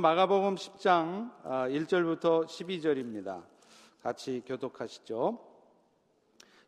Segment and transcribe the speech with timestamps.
[0.00, 3.42] 마가복음 10장 1절부터 12절입니다.
[4.02, 5.38] 같이 교독하시죠.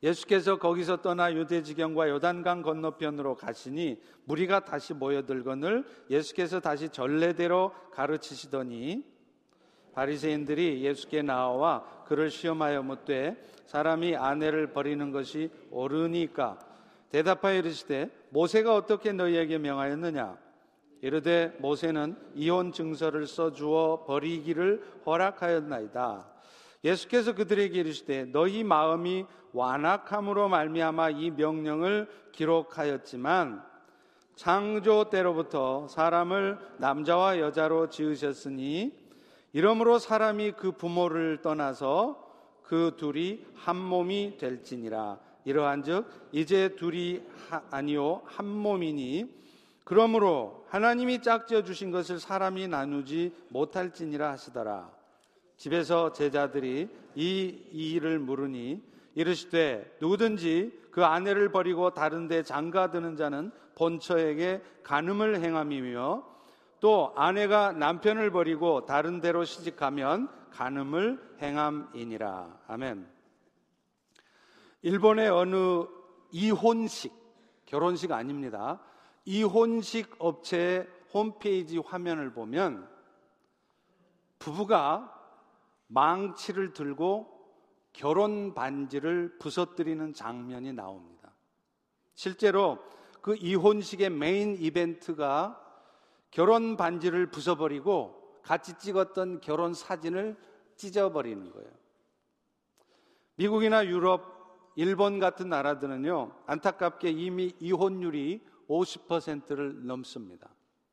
[0.03, 9.07] 예수께서 거기서 떠나 유대 지경과 요단강 건너편으로 가시니 무리가 다시 모여들거늘 예수께서 다시 전례대로 가르치시더니
[9.95, 16.59] 바리새인들이 예수께 나와 그를 시험하여 묻되 사람이 아내를 버리는 것이 옳으니까
[17.09, 20.43] 대답하여 이르시되 모세가 어떻게 너희에게 명하였느냐
[21.00, 26.27] 이르되 모세는 이혼 증서를 써 주어 버리기를 허락하였나이다.
[26.84, 33.64] 예수께서 그들에게 이르시되 너희 마음이 완악함으로 말미암아 이 명령을 기록하였지만
[34.36, 38.92] 창조 때로부터 사람을 남자와 여자로 지으셨으니
[39.52, 42.24] 이러므로 사람이 그 부모를 떠나서
[42.64, 47.22] 그 둘이 한 몸이 될지니라 이러한즉 이제 둘이
[47.70, 49.44] 아니요 한 몸이니
[49.84, 54.91] 그러므로 하나님이 짝지어 주신 것을 사람이 나누지 못할지니라 하시더라.
[55.56, 58.83] 집에서 제자들이 이, 이 일을 물으니
[59.14, 66.34] 이르시되 누구든지 그 아내를 버리고 다른 데 장가드는 자는 본처에게 간음을 행함이며
[66.80, 72.58] 또 아내가 남편을 버리고 다른 데로 시집가면 간음을 행함이니라.
[72.69, 73.06] 아멘.
[74.83, 75.86] 일본의 어느
[76.30, 77.12] 이혼식,
[77.64, 78.80] 결혼식 아닙니다.
[79.25, 82.89] 이혼식 업체의 홈페이지 화면을 보면
[84.39, 85.11] 부부가
[85.86, 87.33] 망치를 들고
[87.92, 91.33] 결혼 반지를 부서뜨리는 장면이 나옵니다.
[92.14, 92.78] 실제로
[93.20, 95.61] 그 이혼식의 메인 이벤트가
[96.30, 100.36] 결혼 반지를 부숴버리고 같이 찍었던 결혼 사진을
[100.77, 101.70] 찢어버리는 거예요.
[103.36, 110.51] 미국이나 유럽, 일본 같은 나라들은요, 안타깝게 이미 이혼율이 50%를 넘습니다.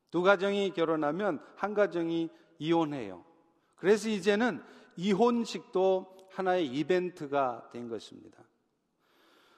[0.10, 3.24] 두 가정이 결혼하면 한 가정이 이혼해요.
[3.76, 4.62] 그래서 이제는
[4.98, 8.44] 이혼식도 하나의 이벤트가 된 것입니다.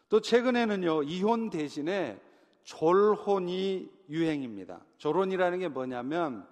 [0.09, 2.22] 또 최근에는요, 이혼 대신에
[2.63, 4.85] 졸혼이 유행입니다.
[4.97, 6.47] 졸혼이라는 게 뭐냐면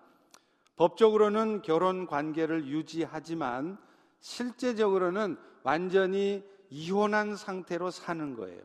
[0.76, 3.78] 법적으로는 결혼 관계를 유지하지만
[4.20, 8.62] 실제적으로는 완전히 이혼한 상태로 사는 거예요.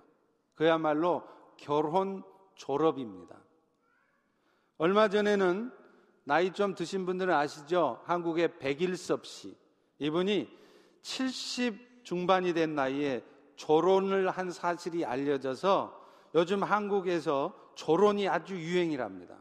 [0.54, 1.24] 그야말로
[1.56, 2.22] 결혼
[2.56, 3.36] 졸업입니다.
[4.78, 5.72] 얼마 전에는
[6.24, 8.02] 나이 좀 드신 분들은 아시죠?
[8.04, 9.56] 한국의 백일섭 씨.
[9.98, 10.50] 이분이
[11.02, 13.24] 70 중반이 된 나이에
[13.54, 19.36] 졸혼을 한 사실이 알려져서 요즘 한국에서 졸혼이 아주 유행이랍니다.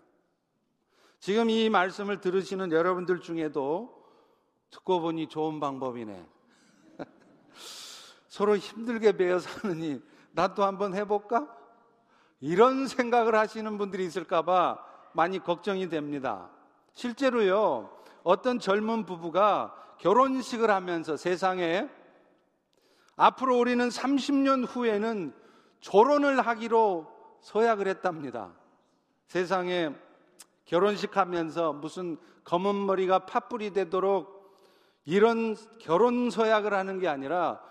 [1.20, 4.06] 지금 이 말씀을 들으시는 여러분들 중에도
[4.70, 6.24] 듣고 보니 좋은 방법이네.
[8.28, 10.02] 서로 힘들게 배어 사느니
[10.32, 11.65] 나도 한번 해볼까?
[12.40, 14.78] 이런 생각을 하시는 분들이 있을까봐
[15.14, 16.50] 많이 걱정이 됩니다.
[16.94, 17.90] 실제로요,
[18.24, 21.90] 어떤 젊은 부부가 결혼식을 하면서 세상에
[23.16, 25.34] 앞으로 우리는 30년 후에는
[25.80, 27.08] 결혼을 하기로
[27.42, 28.52] 서약을 했답니다.
[29.28, 29.92] 세상에
[30.66, 34.36] 결혼식 하면서 무슨 검은 머리가 팥불이 되도록
[35.06, 37.62] 이런 결혼 서약을 하는 게 아니라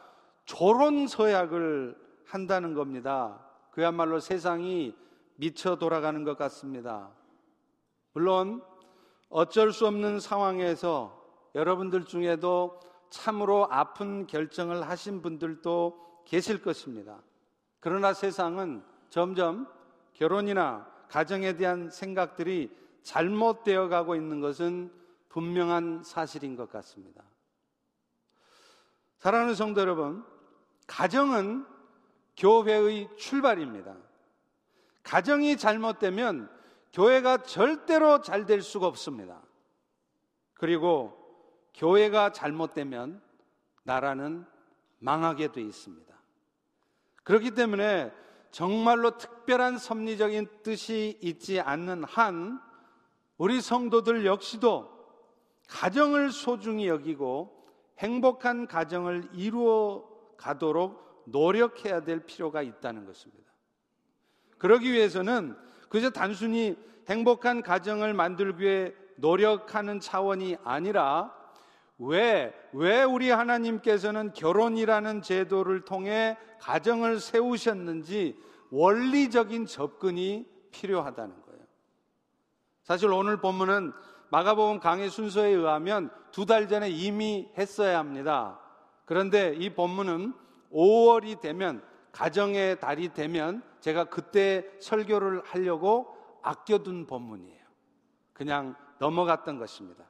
[0.47, 1.97] 결혼 서약을
[2.27, 3.44] 한다는 겁니다.
[3.75, 4.95] 그야말로 세상이
[5.35, 7.11] 미쳐 돌아가는 것 같습니다.
[8.13, 8.63] 물론
[9.29, 11.21] 어쩔 수 없는 상황에서
[11.57, 12.79] 여러분들 중에도
[13.11, 17.21] 참으로 아픈 결정을 하신 분들도 계실 것입니다.
[17.81, 19.67] 그러나 세상은 점점
[20.13, 22.71] 결혼이나 가정에 대한 생각들이
[23.03, 24.93] 잘못되어 가고 있는 것은
[25.31, 27.25] 분명한 사실인 것 같습니다.
[29.19, 30.25] 사랑하는 성도 여러분,
[30.87, 31.74] 가정은
[32.37, 33.97] 교회의 출발입니다.
[35.03, 36.51] 가정이 잘못되면
[36.93, 39.43] 교회가 절대로 잘 될 수가 없습니다.
[40.55, 41.19] 그리고
[41.75, 43.21] 교회가 잘못되면
[43.83, 44.47] 나라는
[44.99, 46.15] 망하게 돼 있습니다.
[47.25, 48.13] 그렇기 때문에
[48.51, 52.61] 정말로 특별한 섭리적인 뜻이 있지 않는 한
[53.37, 54.95] 우리 성도들 역시도
[55.69, 57.67] 가정을 소중히 여기고
[57.99, 63.45] 행복한 가정을 이루어 가도록 노력해야 될 필요가 있다는 것입니다.
[64.59, 65.57] 그러기 위해서는
[65.89, 66.77] 그저 단순히
[67.09, 71.33] 행복한 가정을 만들기 위해 노력하는 차원이 아니라
[71.99, 78.37] 왜, 왜 우리 하나님께서는 결혼이라는 제도를 통해 가정을 세우셨는지
[78.71, 81.61] 원리적인 접근이 필요하다는 거예요.
[82.83, 83.93] 사실 오늘 본문은
[84.31, 88.59] 마가복음 강의 순서에 의하면 두 달 전에 이미 했어야 합니다.
[89.05, 90.35] 그런데 이 본문은
[90.75, 91.83] 5월이 되면
[92.13, 97.65] 가정의 달이 되면 제가 그때 설교를 하려고 아껴둔 본문이에요.
[98.33, 100.05] 그냥 넘어갔던 것입니다.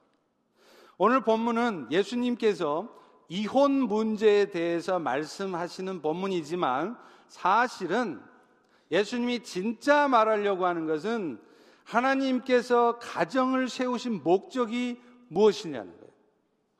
[0.97, 2.89] 오늘 본문은 예수님께서
[3.27, 6.97] 이혼 문제에 대해서 말씀하시는 본문이지만
[7.27, 8.21] 사실은
[8.91, 11.41] 예수님이 진짜 말하려고 하는 것은
[11.83, 16.13] 하나님께서 가정을 세우신 목적이 무엇이냐는 거예요.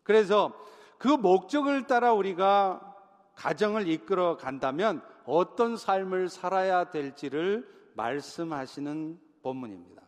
[0.04, 0.54] 그래서
[0.98, 2.94] 그 목적을 따라 우리가
[3.36, 10.02] 가정을 이끌어 간다면 어떤 삶을 살아야 될지를 말씀하시는 본문입니다.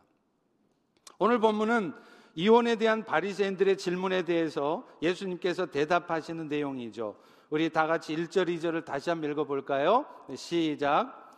[1.18, 1.94] 오늘 본문은
[2.34, 7.16] 이혼에 대한 바리새인들의 질문에 대해서 예수님께서 대답하시는 내용이죠.
[7.50, 10.06] 우리 다 같이 1절, 2절을 다시 한번 읽어 볼까요?
[10.28, 11.32] 네, 시작.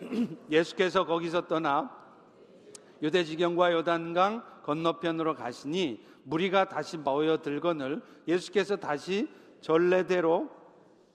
[0.50, 1.94] 예수께서 거기서 떠나
[3.02, 9.28] 유대 지경과 요단강 건너편으로 가시니 무리가 다시 모여 들거늘 예수께서 다시
[9.60, 10.48] 전례대로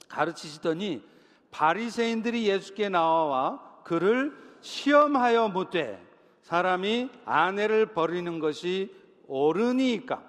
[0.08, 1.04] 가르치시더니
[1.52, 6.06] 바리새인들이 예수께 나와 그를 시험하여 묻되
[6.42, 8.94] 사람이 아내를 버리는 것이
[9.28, 10.24] 옳으니까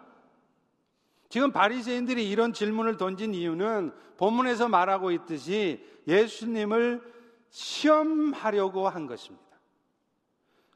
[1.28, 7.02] 지금 바리새인들이 이런 질문을 던진 이유는 본문에서 말하고 있듯이 예수님을
[7.50, 9.46] 시험하려고 한 것입니다.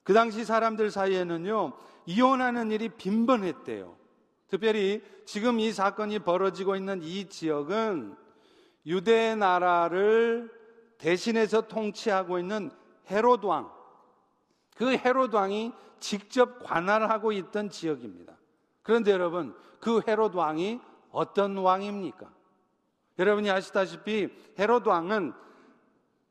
[0.02, 1.72] 그 당시 사람들 사이에는요,
[2.06, 3.96] 이혼하는 일이 빈번했대요.
[4.48, 8.16] 특별히 지금 이 사건이 벌어지고 있는 이 지역은
[8.86, 10.50] 유대 나라를
[10.98, 12.70] 대신해서 통치하고 있는
[13.10, 13.70] 헤로드 왕,
[14.76, 18.34] 그 헤로드 왕이 직접 관할하고 있던 지역입니다.
[18.82, 20.80] 그런데 여러분, 그 헤로드 왕이
[21.10, 22.30] 어떤 왕입니까?
[23.18, 25.32] 여러분이 아시다시피 헤로드 왕은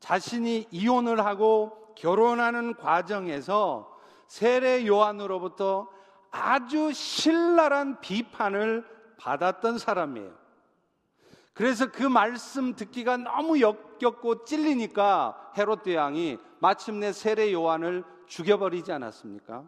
[0.00, 5.88] 자신이 이혼을 하고 결혼하는 과정에서 세례 요한으로부터
[6.30, 8.84] 아주 신랄한 비판을
[9.18, 10.41] 받았던 사람이에요.
[11.54, 19.64] 그래서 그 말씀 듣기가 너무 역겹고 찔리니까 헤롯 왕이 마침내 세례 요한을 죽여버리지 않았습니까?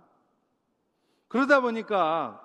[1.28, 2.40] 그러다 보니까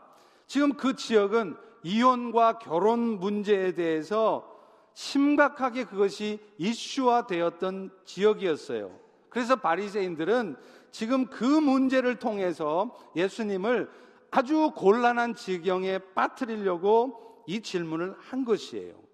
[0.46, 4.60] 지금 그 지역은 이혼과 결혼 문제에 대해서
[4.94, 9.00] 심각하게 그것이 이슈화 되었던 지역이었어요.
[9.30, 10.58] 그래서 바리새인들은
[10.92, 13.90] 지금 그 문제를 통해서 예수님을
[14.32, 19.09] 아주 곤란한 지경에 빠뜨리려고 이 질문을 한 것이에요.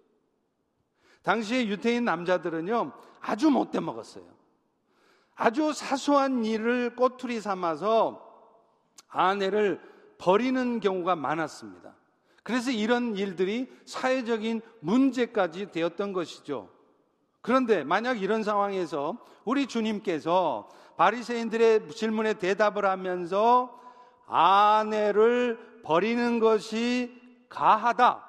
[1.25, 4.23] 당시에 유태인 남자들은요, 아주 못돼 먹었어요.
[5.35, 8.23] 아주 사소한 일을 꼬투리 삼아서
[9.09, 9.81] 아내를
[10.17, 11.95] 버리는 경우가 많았습니다.
[12.43, 16.69] 그래서 이런 일들이 사회적인 문제까지 되었던 것이죠.
[17.41, 23.79] 그런데 만약 이런 상황에서 우리 주님께서 바리새인들의 질문에 대답을 하면서
[24.27, 27.19] 아내를 버리는 것이
[27.49, 28.23] 가하다,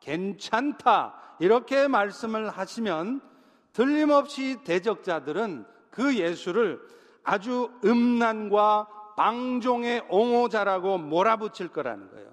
[0.00, 3.20] 괜찮다, 이렇게 말씀을 하시면
[3.72, 6.80] 틀림없이 대적자들은 그 예수를
[7.22, 12.32] 아주 음란과 방종의 옹호자라고 몰아붙일 거라는 거예요.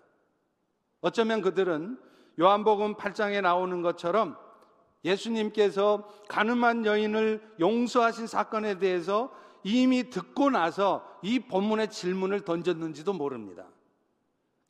[1.01, 1.99] 어쩌면 그들은
[2.39, 4.37] 요한복음 8장에 나오는 것처럼
[5.03, 9.31] 예수님께서 가늠한 여인을 용서하신 사건에 대해서
[9.63, 13.65] 이미 듣고 나서 이 본문의 질문을 던졌는지도 모릅니다.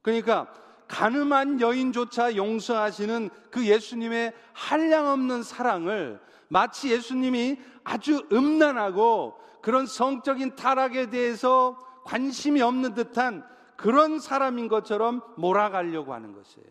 [0.01, 0.53] 그러니까
[0.87, 11.77] 가늠한 여인조차 용서하시는 그 예수님의 한량없는 사랑을 마치 예수님이 아주 음란하고 그런 성적인 타락에 대해서
[12.03, 13.43] 관심이 없는 듯한
[13.75, 16.67] 그런 사람인 것처럼 몰아가려고 하는 것이에요.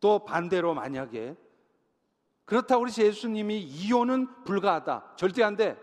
[0.00, 1.36] 또 반대로 만약에
[2.44, 5.14] 그렇다고 우리 예수님이 이혼은 불가하다.
[5.16, 5.78] 절대 안 돼.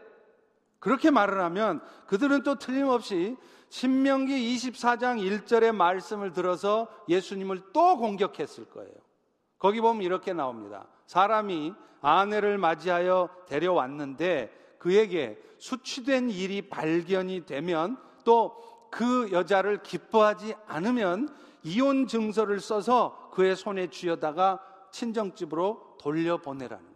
[0.79, 3.35] 그렇게 말을 하면 그들은 또 틀림없이
[3.69, 8.93] 신명기 24장 1절의 말씀을 들어서 예수님을 또 공격했을 거예요.
[9.57, 10.87] 거기 보면 이렇게 나옵니다.
[11.05, 21.29] 사람이 아내를 맞이하여 데려왔는데 그에게 수치된 일이 발견이 되면 또 그 여자를 기뻐하지 않으면
[21.63, 24.59] 이혼 증서를 써서 그의 손에 쥐어다가
[24.91, 26.88] 친정집으로 돌려보내라는.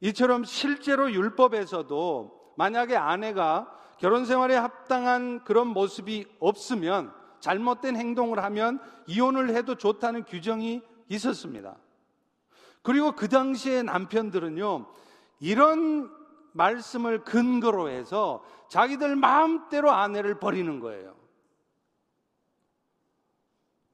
[0.00, 9.50] 이처럼 실제로 율법에서도 만약에 아내가 결혼 생활에 합당한 그런 모습이 없으면 잘못된 행동을 하면 이혼을
[9.50, 11.76] 해도 좋다는 규정이 있었습니다.
[12.82, 14.86] 그리고 그 당시에 남편들은요,
[15.40, 16.10] 이런
[16.52, 21.14] 말씀을 근거로 해서 자기들 마음대로 아내를 버리는 거예요.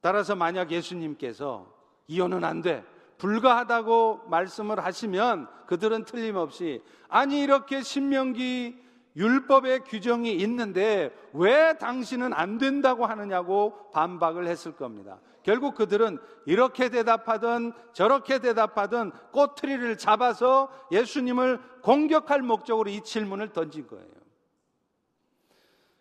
[0.01, 1.73] 따라서 만약 예수님께서
[2.09, 2.85] 이혼은 안 돼,
[3.23, 8.83] 불가하다고 말씀을 하시면 그들은 틀림없이 아니 이렇게 신명기
[9.15, 15.21] 율법의 규정이 있는데 왜 당신은 안 된다고 하느냐고 반박을 했을 겁니다.
[15.45, 24.05] 결국 그들은 이렇게 대답하든 저렇게 대답하든 꼬투리를 잡아서 예수님을 공격할 목적으로 이 질문을 던진 거예요.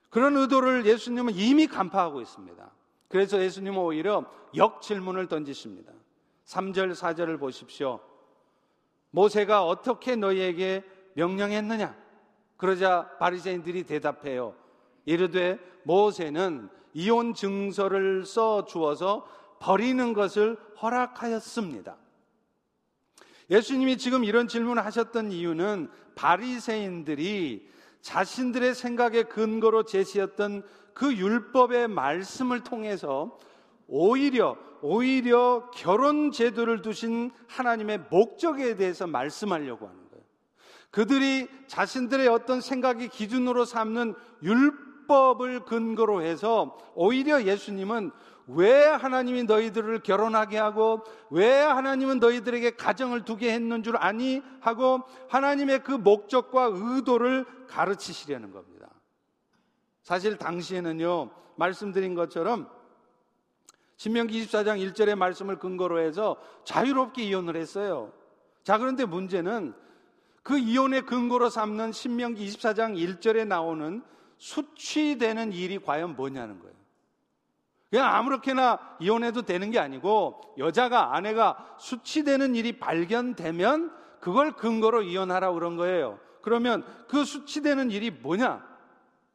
[0.09, 2.71] 그런 의도를 예수님은 이미 간파하고 있습니다.
[3.09, 4.25] 그래서 예수님은 오히려
[4.55, 5.91] 역질문을 던지십니다.
[6.45, 7.99] 3절, 4절을 보십시오.
[9.11, 10.83] 모세가 어떻게 너희에게
[11.13, 11.95] 명령했느냐?
[12.57, 14.55] 그러자 바리새인들이 대답해요.
[15.05, 19.27] 이르되 모세는 이혼 증서를 써 주어서
[19.59, 21.97] 버리는 것을 허락하였습니다.
[23.49, 27.69] 예수님이 지금 이런 질문을 하셨던 이유는 바리새인들이
[28.01, 33.37] 자신들의 생각의 근거로 제시했던 그 율법의 말씀을 통해서
[33.91, 40.23] 오히려 오히려 결혼 제도를 두신 하나님의 목적에 대해서 말씀하려고 하는 거예요.
[40.89, 48.11] 그들이 자신들의 어떤 생각이 기준으로 삼는 율법을 근거로 해서 오히려 예수님은
[48.47, 55.83] 왜 하나님이 너희들을 결혼하게 하고 왜 하나님은 너희들에게 가정을 두게 했는 줄 아니 하고 하나님의
[55.83, 58.87] 그 목적과 의도를 가르치시려는 겁니다.
[60.01, 62.67] 사실 당시에는요, 말씀드린 것처럼
[64.01, 68.11] 신명기 24장 1절의 말씀을 근거로 해서 자유롭게 이혼을 했어요.
[68.63, 69.75] 자, 그런데 문제는
[70.41, 74.01] 그 이혼의 근거로 삼는 신명기 24장 1절에 나오는
[74.39, 76.73] 수취되는 일이 과연 뭐냐는 거예요.
[77.91, 85.77] 그냥 아무렇게나 이혼해도 되는 게 아니고 여자가 아내가 수치되는 일이 발견되면 그걸 근거로 이혼하라고 그런
[85.77, 86.19] 거예요.
[86.41, 88.67] 그러면 그 수치되는 일이 뭐냐?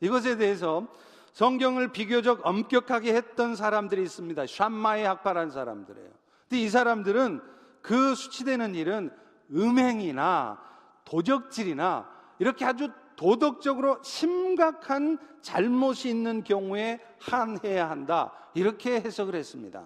[0.00, 0.88] 이것에 대해서
[1.36, 4.46] 성경을 비교적 엄격하게 했던 사람들이 있습니다.
[4.46, 6.08] 샴마의 학파란 사람들이에요.
[6.48, 7.42] 근데 이 사람들은
[7.82, 9.10] 그 수치되는 일은
[9.52, 10.58] 음행이나
[11.04, 18.32] 도적질이나 이렇게 아주 도덕적으로 심각한 잘못이 있는 경우에 한해야 한다.
[18.54, 19.84] 이렇게 해석을 했습니다.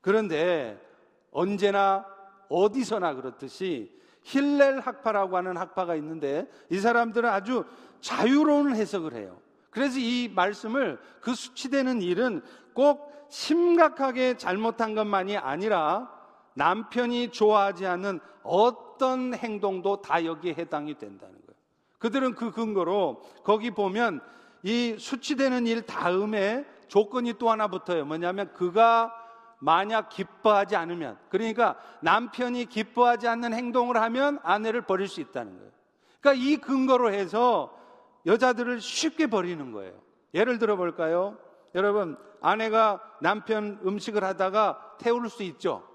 [0.00, 0.84] 그런데
[1.30, 2.04] 언제나
[2.48, 7.64] 어디서나 그렇듯이 힐렐 학파라고 하는 학파가 있는데 이 사람들은 아주
[8.00, 9.41] 자유로운 해석을 해요.
[9.72, 12.42] 그래서 이 말씀을 그 수치되는 일은
[12.74, 16.12] 꼭 심각하게 잘못한 것만이 아니라
[16.54, 21.58] 남편이 좋아하지 않는 어떤 행동도 다 여기에 해당이 된다는 거예요.
[21.98, 24.20] 그들은 그 근거로 거기 보면
[24.62, 28.04] 이 수치되는 일 다음에 조건이 또 하나 붙어요.
[28.04, 29.14] 뭐냐면 그가
[29.58, 35.72] 만약 기뻐하지 않으면 그러니까 남편이 기뻐하지 않는 행동을 하면 아내를 버릴 수 있다는 거예요.
[36.20, 37.81] 그러니까 이 근거로 해서
[38.26, 40.00] 여자들을 쉽게 버리는 거예요.
[40.34, 41.38] 예를 들어 볼까요?
[41.74, 45.88] 여러분, 아내가 남편 음식을 하다가 태울 수 있죠?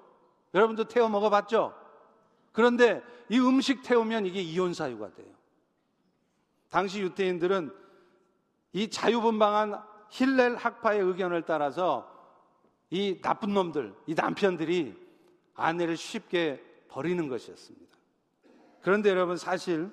[0.53, 1.73] 여러분도 태워 먹어 봤죠?
[2.51, 5.27] 그런데 이 음식 태우면 이게 이혼 사유가 돼요.
[6.69, 7.71] 당시 유태인들은
[8.73, 12.11] 이 자유분방한 힐렐 학파의 의견을 따라서
[12.89, 14.95] 이 나쁜 놈들, 이 남편들이
[15.55, 17.97] 아내를 쉽게 버리는 것이었습니다.
[18.81, 19.91] 그런데 여러분 사실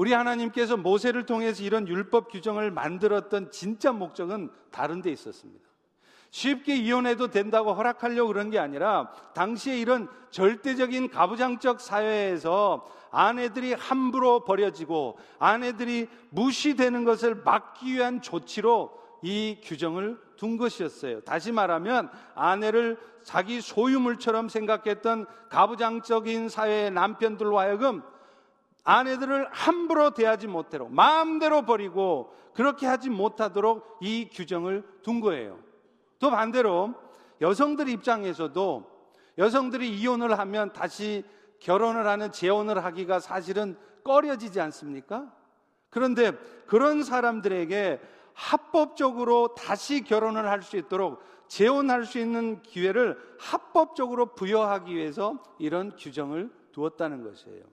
[0.00, 5.62] 우리 하나님께서 모세를 통해서 이런 율법 규정을 만들었던 진짜 목적은 다른 데 있었습니다.
[6.30, 15.18] 쉽게 이혼해도 된다고 허락하려고 그런 게 아니라 당시에 이런 절대적인 가부장적 사회에서 아내들이 함부로 버려지고
[15.38, 21.20] 아내들이 무시되는 것을 막기 위한 조치로 이 규정을 둔 것이었어요.
[21.24, 28.02] 다시 말하면 아내를 자기 소유물처럼 생각했던 가부장적인 사회의 남편들로 하여금
[28.90, 35.60] 아내들을 함부로 대하지 못하도록 마음대로 버리고 그렇게 하지 못하도록 이 규정을 둔 거예요.
[36.18, 36.94] 또 반대로
[37.40, 38.90] 여성들 입장에서도
[39.38, 41.24] 여성들이 이혼을 하면 다시
[41.60, 45.32] 결혼을 하는 재혼을 하기가 사실은 꺼려지지 않습니까?
[45.88, 46.32] 그런데
[46.66, 48.00] 그런 사람들에게
[48.34, 56.50] 합법적으로 다시 결혼을 할 수 있도록 재혼할 수 있는 기회를 합법적으로 부여하기 위해서 이런 규정을
[56.72, 57.64] 두었다는 것이에요.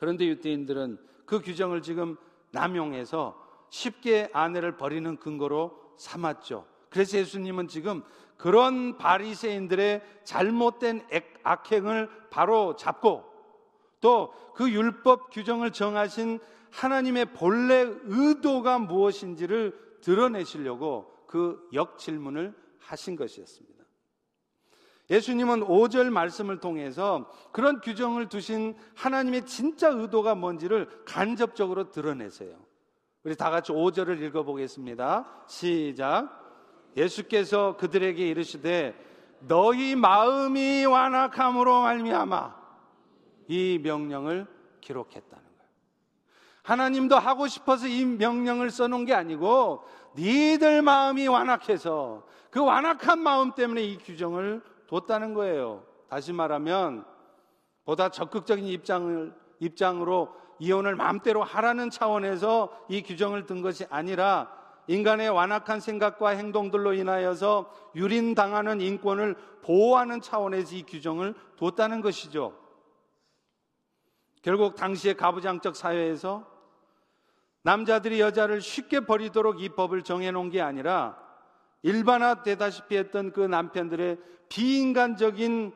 [0.00, 2.16] 그런데 유대인들은 그 규정을 지금
[2.50, 3.40] 남용해서
[3.70, 6.66] 쉽게 아내를 버리는 근거로 삼았죠.
[6.88, 8.02] 그래서 예수님은 지금
[8.36, 11.06] 그런 바리새인들의 잘못된
[11.44, 13.24] 악행을 바로 잡고
[14.00, 16.38] 또 그 율법 규정을 정하신
[16.70, 23.79] 하나님의 본래 의도가 무엇인지를 드러내시려고 그 역질문을 하신 것이었습니다.
[25.10, 32.56] 예수님은 5절 말씀을 통해서 그런 규정을 두신 하나님의 진짜 의도가 뭔지를 간접적으로 드러내세요.
[33.24, 35.44] 우리 다 같이 5절을 읽어보겠습니다.
[35.48, 36.40] 시작.
[36.96, 38.94] 예수께서 그들에게 이르시되
[39.40, 42.60] 너희 마음이 완악함으로 말미암아
[43.48, 44.46] 이 명령을
[44.80, 45.70] 기록했다는 거예요.
[46.62, 49.82] 하나님도 하고 싶어서 이 명령을 써놓은 게 아니고
[50.16, 55.84] 니들 마음이 완악해서 그 완악한 마음 때문에 이 규정을 뒀다는 거예요.
[56.08, 57.04] 다시 말하면
[57.84, 64.52] 보다 적극적인 입장을 입장으로 이혼을 마음대로 하라는 차원에서 이 규정을 든 것이 아니라
[64.88, 72.52] 인간의 완악한 생각과 행동들로 인하여서 유린당하는 인권을 보호하는 차원에서 이 규정을 뒀다는 것이죠.
[74.42, 76.44] 결국 당시의 가부장적 사회에서
[77.62, 81.29] 남자들이 여자를 쉽게 버리도록 이 법을 정해놓은 게 아니라
[81.82, 84.18] 일반화되다시피 했던 그 남편들의
[84.48, 85.72] 비인간적인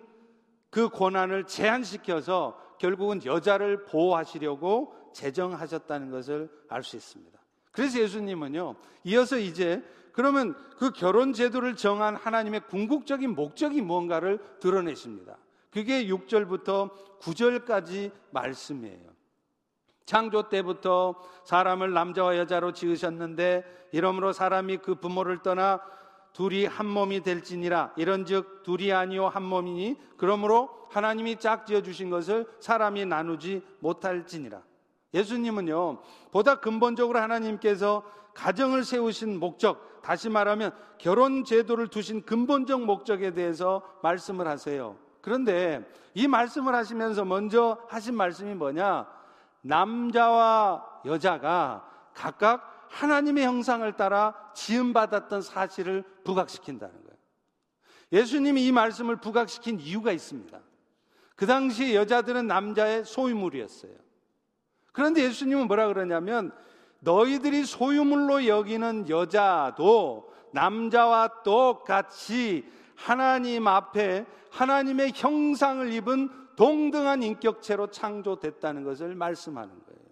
[0.71, 7.39] 그 권한을 제한시켜서 결국은 여자를 보호하시려고 제정하셨다는 것을 알 수 있습니다.
[7.71, 9.83] 그래서 예수님은요, 이어서 이제
[10.13, 15.39] 그러면 그 결혼 제도를 정한 하나님의 궁극적인 목적이 무언가를 드러내십니다.
[15.71, 19.14] 그게 6절부터 9절까지 말씀이에요.
[20.07, 25.81] 창조 때부터 사람을 남자와 여자로 지으셨는데 이러므로 사람이 그 부모를 떠나
[26.33, 27.93] 둘이 한 몸이 될지니라.
[27.97, 34.63] 이런즉 둘이 아니요 한 몸이니 그러므로 하나님이 짝지어 주신 것을 사람이 나누지 못할지니라.
[35.15, 38.03] 예수님은요 보다 근본적으로 하나님께서
[38.35, 44.97] 가정을 세우신 목적 다시 말하면 결혼 제도를 두신 근본적 목적에 대해서 말씀을 하세요.
[45.21, 49.07] 그런데 이 말씀을 하시면서 먼저 하신 말씀이 뭐냐
[49.65, 57.19] 남자와 여자가 각각 하나님의 형상을 따라 지음받았던 사실을 부각시킨다는 거예요.
[58.13, 60.61] 예수님이 이 말씀을 부각시킨 이유가 있습니다.
[61.35, 63.93] 그 당시 여자들은 남자의 소유물이었어요.
[64.93, 66.53] 그런데 예수님은 뭐라 그러냐면
[67.01, 79.15] 너희들이 소유물로 여기는 여자도 남자와 똑같이 하나님 앞에 하나님의 형상을 입은 동등한 인격체로 창조됐다는 것을
[79.15, 80.05] 말씀하는 거예요.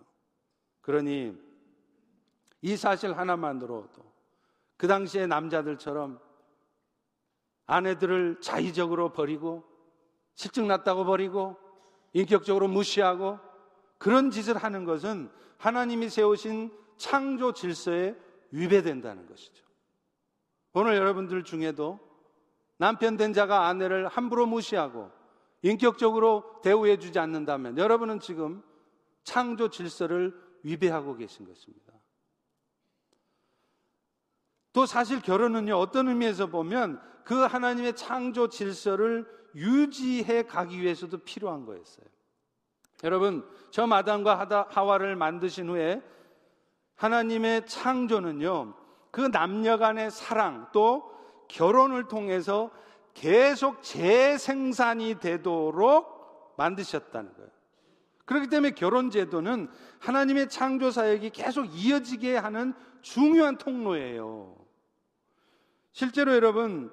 [0.80, 1.36] 그러니
[2.62, 4.02] 이 사실 하나만으로도
[4.76, 6.20] 그 당시의 남자들처럼
[7.66, 9.64] 아내들을 자의적으로 버리고
[10.34, 11.56] 실증 났다고 버리고
[12.12, 13.38] 인격적으로 무시하고
[13.98, 18.16] 그런 짓을 하는 것은 하나님이 세우신 창조 질서에
[18.50, 19.64] 위배된다는 것이죠.
[20.74, 22.00] 오늘 여러분들 중에도
[22.78, 25.10] 남편 된 자가 아내를 함부로 무시하고
[25.62, 28.62] 인격적으로 대우해 주지 않는다면 여러분은 지금
[29.24, 31.92] 창조 질서를 위배하고 계신 것입니다.
[34.72, 42.06] 또 사실 결혼은요, 어떤 의미에서 보면 그 하나님의 창조 질서를 유지해 가기 위해서도 필요한 거였어요.
[43.04, 46.02] 여러분, 저 마담과 하와를 만드신 후에
[46.94, 48.74] 하나님의 창조는요,
[49.10, 51.12] 그 남녀 간의 사랑 또
[51.48, 52.70] 결혼을 통해서
[53.14, 57.50] 계속 재생산이 되도록 만드셨다는 거예요.
[58.24, 62.72] 그렇기 때문에 결혼 제도는 하나님의 창조 사역이 계속 이어지게 하는
[63.02, 64.56] 중요한 통로예요.
[65.92, 66.92] 실제로 여러분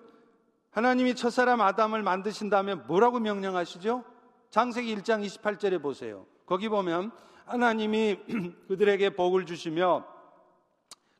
[0.71, 4.03] 하나님이 첫사람 아담을 만드신 다음에 뭐라고 명령하시죠?
[4.49, 6.25] 장세기 1장 28절에 보세요.
[6.45, 7.11] 거기 보면
[7.45, 8.19] 하나님이
[8.67, 10.05] 그들에게 복을 주시며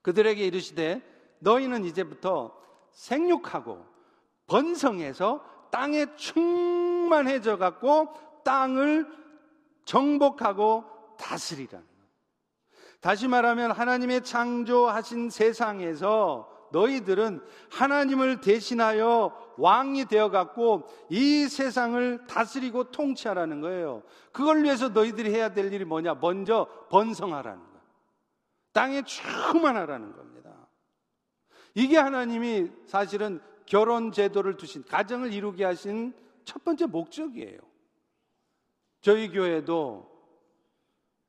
[0.01, 1.01] 그들에게 이르시되
[1.39, 2.55] 너희는 이제부터
[2.91, 3.85] 생육하고
[4.49, 9.07] 번성해서 땅에 충만해져 갖고 땅을
[9.85, 10.83] 정복하고
[11.17, 11.99] 다스리라는 거예요.
[12.99, 23.62] 다시 말하면 하나님의 창조하신 세상에서 너희들은 하나님을 대신하여 왕이 되어 갖고 이 세상을 다스리고 통치하라는
[23.62, 24.03] 거예요.
[24.31, 26.15] 그걸 위해서 너희들이 해야 될 일이 뭐냐?
[26.15, 27.79] 먼저 번성하라는 거예요.
[28.71, 30.51] 땅에 충만하라는 겁니다.
[31.73, 36.12] 이게 하나님이 사실은 결혼 제도를 두신 가정을 이루게 하신
[36.43, 37.60] 첫 번째 목적이에요.
[38.99, 40.10] 저희 교회도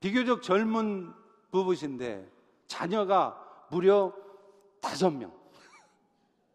[0.00, 1.12] 비교적 젊은
[1.50, 2.26] 부부신데
[2.66, 4.14] 자녀가 무려
[4.81, 5.31] 다섯 명.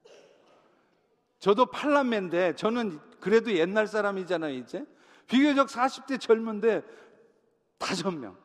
[1.38, 4.84] 저도 팔남매인데 저는 그래도 옛날 사람이잖아요, 이제.
[5.28, 6.82] 비교적 40대 젊은데
[7.78, 8.36] 다섯 명.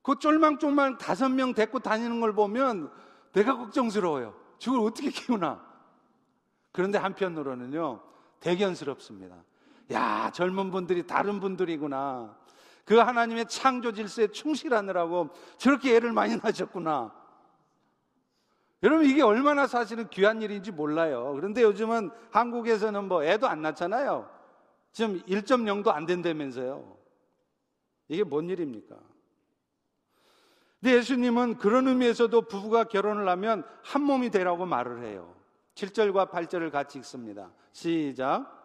[0.00, 2.90] 그 쫄망쫄망 다섯 명 데리고 다니는 걸 보면
[3.34, 4.34] 내가 걱정스러워요.
[4.58, 5.73] 저걸 어떻게 키우나?
[6.74, 8.00] 그런데 한편으로는요,
[8.40, 9.36] 대견스럽습니다.
[9.92, 12.36] 야, 젊은 분들이 다른 분들이구나.
[12.84, 17.14] 그 하나님의 창조 질서에 충실하느라고 저렇게 애를 많이 낳으셨구나.
[18.82, 21.32] 여러분, 이게 얼마나 사실은 귀한 일인지 몰라요.
[21.36, 24.28] 그런데 요즘은 한국에서는 뭐 애도 안 낳잖아요.
[24.90, 26.96] 지금 1.0도 안 된다면서요.
[28.08, 28.96] 이게 뭔 일입니까?
[30.80, 35.43] 근데 예수님은 그런 의미에서도 부부가 결혼을 하면 한 몸이 되라고 말을 해요.
[35.74, 37.50] 7절과 8절을 같이 읽습니다.
[37.72, 38.62] 시작.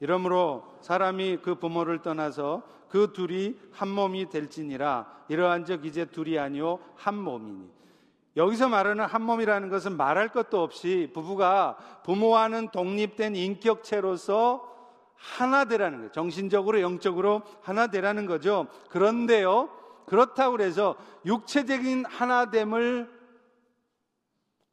[0.00, 6.78] 이러므로 사람이 그 부모를 떠나서 그 둘이 한 몸이 될지니라 이러한 적 이제 둘이 아니요
[6.94, 7.68] 한 몸이니
[8.36, 14.76] 여기서 말하는 한 몸이라는 것은 말할 것도 없이 부부가 부모와는 독립된 인격체로서
[15.14, 16.12] 하나 되라는 거예요.
[16.12, 18.66] 정신적으로 영적으로 하나 되라는 거죠.
[18.90, 19.70] 그런데요.
[20.04, 23.15] 그렇다고 해서 육체적인 하나됨을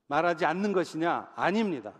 [0.07, 1.31] 말하지 않는 것이냐?
[1.35, 1.93] 아닙니다.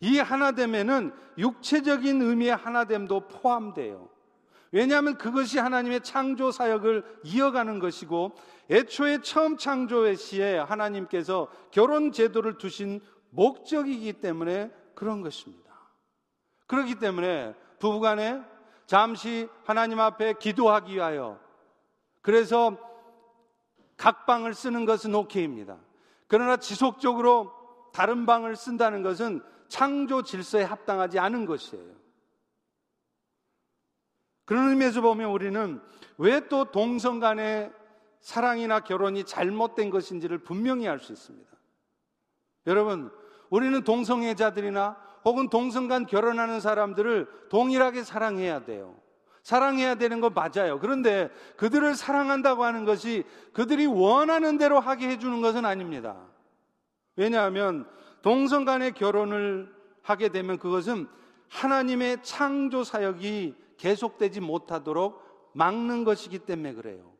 [0.00, 4.08] 이 하나됨에는 육체적인 의미의 하나됨도 포함돼요.
[4.72, 8.32] 왜냐하면 그것이 하나님의 창조 사역을 이어가는 것이고
[8.70, 15.70] 애초에 처음 창조의 시에 하나님께서 결혼 제도를 두신 목적이기 때문에 그런 것입니다.
[16.66, 18.42] 그렇기 때문에 부부간에
[18.86, 21.40] 잠시 하나님 앞에 기도하기 위하여
[22.22, 22.76] 그래서
[23.96, 25.78] 각 방을 쓰는 것은 오케이입니다.
[26.30, 27.52] 그러나 지속적으로
[27.92, 31.92] 다른 방을 쓴다는 것은 창조 질서에 합당하지 않은 것이에요.
[34.44, 35.80] 그런 의미에서 보면 우리는
[36.18, 37.72] 왜 또 동성 간의
[38.20, 41.50] 사랑이나 결혼이 잘못된 것인지를 분명히 알 수 있습니다.
[42.68, 43.10] 여러분,
[43.48, 49.00] 우리는 동성애자들이나 혹은 동성 간 결혼하는 사람들을 동일하게 사랑해야 돼요.
[49.42, 50.78] 사랑해야 되는 거 맞아요.
[50.80, 56.16] 그런데 그들을 사랑한다고 하는 것이 그들이 원하는 대로 하게 해주는 것은 아닙니다.
[57.16, 57.88] 왜냐하면
[58.22, 59.72] 동성 간의 결혼을
[60.02, 61.08] 하게 되면 그것은
[61.48, 67.10] 하나님의 창조 사역이 계속되지 못하도록 막는 것이기 때문에 그래요.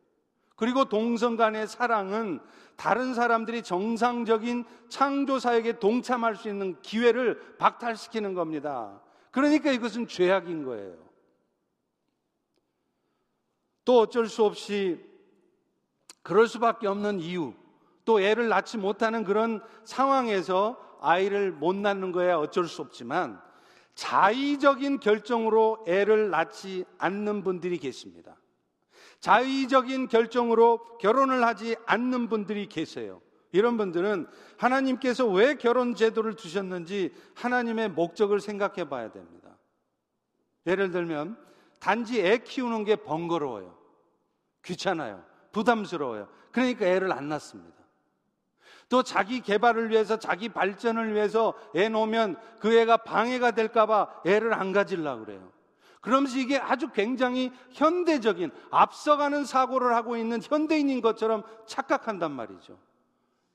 [0.57, 2.39] 그리고 동성 간의 사랑은
[2.77, 9.01] 다른 사람들이 정상적인 창조 사역에 동참할 수 있는 기회를 박탈시키는 겁니다.
[9.31, 11.10] 그러니까 이것은 죄악인 거예요.
[13.91, 15.05] 또 어쩔 수 없이
[16.23, 17.55] 그럴 수밖에 없는 이유,
[18.05, 23.43] 또 애를 낳지 못하는 그런 상황에서 아이를 못 낳는 거야 어쩔 수 없지만
[23.97, 28.37] 자의적인 결정으로 애를 낳지 않는 분들이 계십니다.
[29.19, 33.21] 자의적인 결정으로 결혼을 하지 않는 분들이 계세요.
[33.51, 39.59] 이런 분들은 하나님께서 왜 결혼 제도를 두셨는지 하나님의 목적을 생각해 봐야 됩니다.
[40.69, 41.37] 예를 들면
[41.81, 43.80] 단지 애 키우는 게 번거로워요.
[44.65, 45.25] 귀찮아요.
[45.53, 46.29] 부담스러워요.
[46.53, 47.81] 그러니까 애를 안 낳습니다.
[48.89, 54.73] 또 자기 개발을 위해서 자기 발전을 위해서 애 놓으면 그 애가 방해가 될까봐 애를 안
[54.73, 55.53] 가지려고 그래요.
[56.01, 62.79] 그러면서 이게 아주 굉장히 현대적인 앞서가는 사고를 하고 있는 현대인인 것처럼 착각한단 말이죠.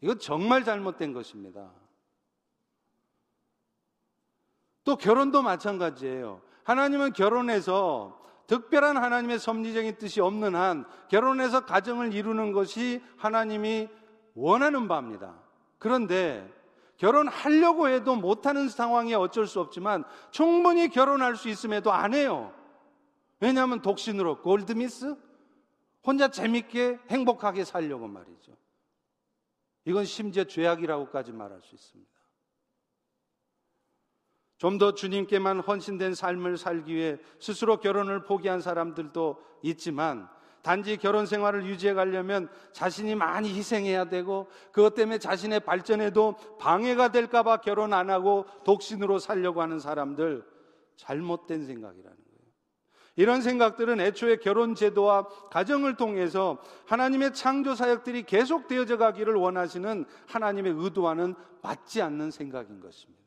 [0.01, 1.71] 이거 정말 잘못된 것입니다.
[4.83, 6.41] 또 결혼도 마찬가지예요.
[6.63, 13.89] 하나님은 결혼해서 특별한 하나님의 섭리적인 뜻이 없는 한 결혼해서 가정을 이루는 것이 하나님이
[14.35, 15.35] 원하는 바입니다.
[15.77, 16.51] 그런데
[16.97, 22.53] 결혼하려고 해도 못하는 상황이 어쩔 수 없지만 충분히 결혼할 수 있음에도 안 해요.
[23.39, 25.15] 왜냐하면 독신으로 골드미스?
[26.05, 28.53] 혼자 재밌게 행복하게 살려고 말이죠.
[29.85, 32.14] 이건 심지어 죄악이라고까지 말할 수 있습니다.
[34.57, 40.27] 좀 더 주님께만 헌신된 삶을 살기 위해 스스로 결혼을 포기한 사람들도 있지만
[40.61, 47.57] 단지 결혼 생활을 유지해 가려면 자신이 많이 희생해야 되고 그것 때문에 자신의 발전에도 방해가 될까봐
[47.57, 50.43] 결혼 안 하고 독신으로 살려고 하는 사람들
[50.97, 52.25] 잘못된 생각이라는 거예요.
[53.15, 60.73] 이런 생각들은 애초에 결혼 제도와 가정을 통해서 하나님의 창조 사역들이 계속 되어져 가기를 원하시는 하나님의
[60.77, 63.24] 의도와는 맞지 않는 생각인 것입니다.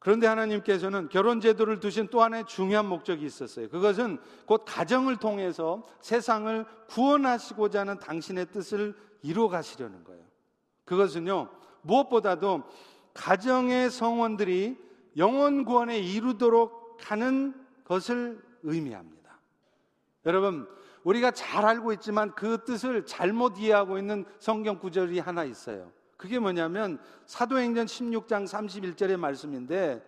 [0.00, 3.68] 그런데 하나님께서는 결혼 제도를 두신 또 하나의 중요한 목적이 있었어요.
[3.68, 10.24] 그것은 곧 가정을 통해서 세상을 구원하시고자 하는 당신의 뜻을 이루어 가시려는 거예요.
[10.86, 11.50] 그것은요,
[11.82, 12.62] 무엇보다도
[13.12, 14.78] 가정의 성원들이
[15.18, 19.38] 영원 구원에 이루도록 하는 것을 의미합니다.
[20.24, 20.66] 여러분,
[21.04, 25.92] 우리가 잘 알고 있지만 그 뜻을 잘못 이해하고 있는 성경 구절이 하나 있어요.
[26.20, 30.04] 그게 뭐냐면 사도행전 16장 31절의 말씀인데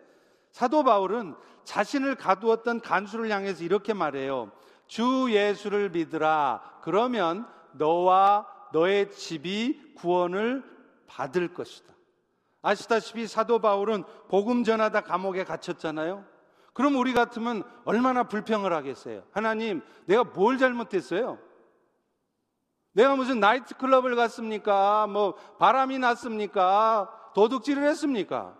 [0.50, 4.52] 사도 바울은 자신을 가두었던 간수를 향해서 이렇게 말해요.
[4.86, 6.80] 주 예수를 믿으라.
[6.82, 10.62] 그러면 너와 너의 집이 구원을
[11.06, 11.94] 받을 것이다.
[12.60, 16.26] 아시다시피 사도 바울은 복음 전하다 감옥에 갇혔잖아요.
[16.74, 19.22] 그럼 우리 같으면 얼마나 불평을 하겠어요?
[19.30, 21.38] 하나님, 내가 뭘 잘못했어요?
[22.92, 25.06] 내가 무슨 나이트클럽을 갔습니까?
[25.06, 27.10] 뭐 바람이 났습니까?
[27.34, 28.54] 도둑질을 했습니까?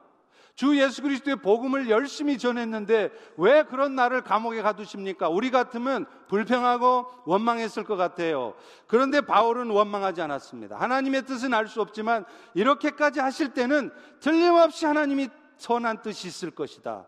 [0.55, 5.29] 주 예수 그리스도의 복음을 열심히 전했는데 왜 그런 나를 감옥에 가두십니까?
[5.29, 8.55] 우리 같으면 불평하고 원망했을 것 같아요.
[8.87, 10.77] 그런데 바울은 원망하지 않았습니다.
[10.77, 13.91] 하나님의 뜻은 알 수 없지만 이렇게까지 하실 때는
[14.21, 17.07] 틀림없이 하나님이 선한 뜻이 있을 것이다.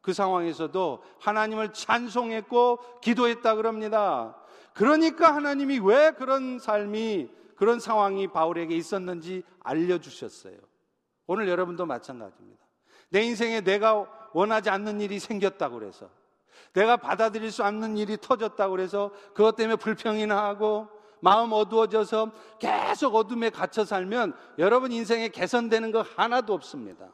[0.00, 4.36] 그 상황에서도 하나님을 찬송했고 기도했다 그럽니다.
[4.76, 10.58] 그러니까 하나님이 왜 그런 삶이 그런 상황이 바울에게 있었는지 알려주셨어요.
[11.26, 12.62] 오늘 여러분도 마찬가지입니다.
[13.08, 16.10] 내 인생에 내가 원하지 않는 일이 생겼다고 그래서
[16.74, 20.88] 내가 받아들일 수 없는 일이 터졌다고 그래서 그것 때문에 불평이나 하고
[21.20, 27.10] 마음 어두워져서 계속 어둠에 갇혀 살면 여러분 인생에 개선되는 거 하나도 없습니다.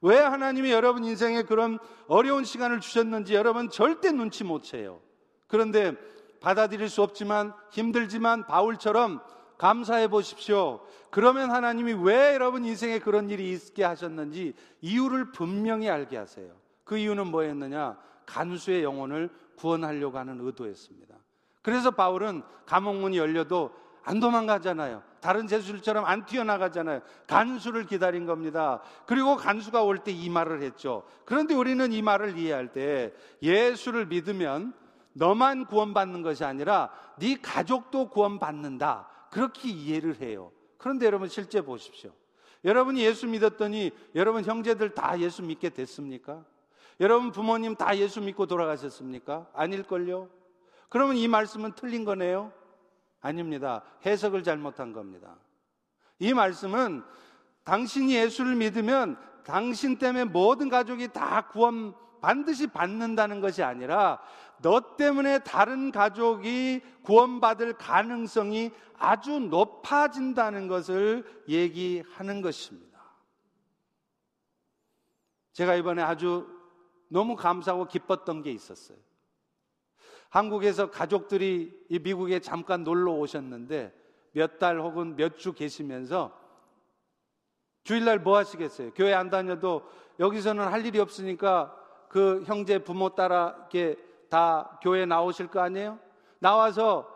[0.00, 5.02] 왜 하나님이 여러분 인생에 그런 어려운 시간을 주셨는지 여러분 절대 눈치 못 채요.
[5.46, 5.94] 그런데
[6.42, 9.20] 받아들일 수 없지만 힘들지만 바울처럼
[9.58, 10.80] 감사해 보십시오.
[11.10, 16.52] 그러면 하나님이 왜 여러분 인생에 그런 일이 있게 하셨는지 이유를 분명히 알게 하세요.
[16.84, 17.96] 그 이유는 뭐였느냐?
[18.26, 21.14] 간수의 영혼을 구원하려고 하는 의도였습니다.
[21.62, 23.70] 그래서 바울은 감옥문이 열려도
[24.02, 25.04] 안 도망가잖아요.
[25.20, 27.02] 다른 제수들처럼 안 튀어나가잖아요.
[27.28, 28.82] 간수를 기다린 겁니다.
[29.06, 31.04] 그리고 간수가 올 때 이 말을 했죠.
[31.24, 34.74] 그런데 우리는 이 말을 이해할 때 예수를 믿으면
[35.14, 39.08] 너만 구원받는 것이 아니라 네 가족도 구원받는다.
[39.30, 40.52] 그렇게 이해를 해요.
[40.78, 42.12] 그런데 여러분 실제 보십시오.
[42.64, 46.44] 여러분이 예수 믿었더니 여러분 형제들 다 예수 믿게 됐습니까?
[47.00, 49.48] 여러분 부모님 다 예수 믿고 돌아가셨습니까?
[49.54, 50.28] 아닐걸요?
[50.88, 52.52] 그러면 이 말씀은 틀린 거네요?
[53.20, 53.82] 아닙니다.
[54.04, 55.36] 해석을 잘못한 겁니다.
[56.18, 57.02] 이 말씀은
[57.64, 64.20] 당신이 예수를 믿으면 당신 때문에 모든 가족이 다 구원 반드시 받는다는 것이 아니라
[64.62, 72.92] 너 때문에 다른 가족이 구원받을 가능성이 아주 높아진다는 것을 얘기하는 것입니다.
[75.52, 76.46] 제가 이번에 아주
[77.08, 78.96] 너무 감사하고 기뻤던 게 있었어요.
[80.30, 83.92] 한국에서 가족들이 이 미국에 잠깐 놀러 오셨는데
[84.32, 86.40] 몇 달 혹은 몇 주 계시면서
[87.84, 88.92] 주일날 뭐 하시겠어요?
[88.94, 89.82] 교회 안 다녀도
[90.20, 91.76] 여기서는 할 일이 없으니까
[92.08, 93.96] 그 형제 부모 따라 이렇게
[94.32, 95.98] 다 교회 나오실 거 아니에요?
[96.38, 97.06] 나와서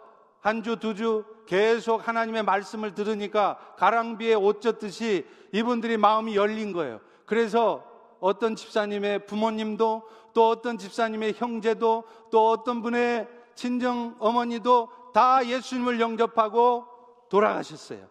[0.40, 7.00] 한 주, 두 주 계속 하나님의 말씀을 들으니까 가랑비에 옷 젖듯이 이분들이 마음이 열린 거예요.
[7.24, 7.83] 그래서
[8.20, 10.02] 어떤 집사님의 부모님도
[10.35, 16.87] 또 어떤 집사님의 형제도 또 어떤 분의 친정 어머니도 다 예수님을 영접하고
[17.31, 18.07] 돌아가셨어요.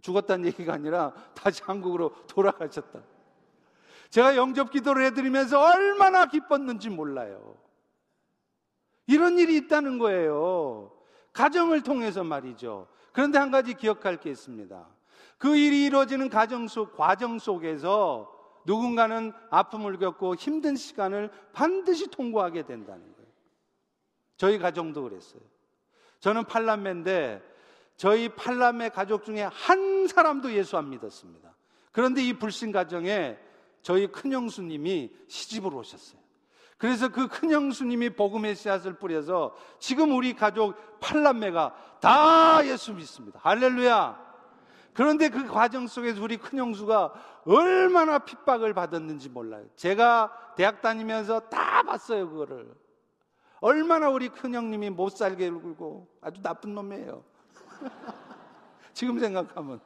[0.00, 3.00] 죽었다는 얘기가 아니라 다시 한국으로 돌아가셨다.
[4.08, 7.56] 제가 영접 기도를 해드리면서 얼마나 기뻤는지 몰라요.
[9.06, 10.92] 이런 일이 있다는 거예요.
[11.32, 12.88] 가정을 통해서 말이죠.
[13.12, 14.86] 그런데 한 가지 기억할 게 있습니다.
[15.38, 18.30] 그 일이 이루어지는 가정 속, 과정 속에서
[18.64, 23.30] 누군가는 아픔을 겪고 힘든 시간을 반드시 통과하게 된다는 거예요.
[24.36, 25.40] 저희 가정도 그랬어요.
[26.20, 27.42] 저는 팔남매인데
[27.96, 31.54] 저희 팔남매 가족 중에 한 사람도 예수 안 믿었습니다.
[31.90, 33.36] 그런데 이 불신 가정에
[33.82, 36.21] 저희 큰형수님이 시집을 오셨어요.
[36.82, 43.38] 그래서 그 큰형수님이 복음의 씨앗을 뿌려서 지금 우리 가족 팔남매가 다 예수 믿습니다.
[43.40, 44.18] 할렐루야!
[44.92, 47.12] 그런데 그 과정 속에서 우리 큰형수가
[47.46, 49.64] 얼마나 핍박을 받았는지 몰라요.
[49.76, 52.74] 제가 대학 다니면서 다 봤어요, 그거를.
[53.60, 57.22] 얼마나 우리 큰형님이 못 살게 굴고 아주 나쁜 놈이에요.
[58.92, 59.78] 지금 생각하면.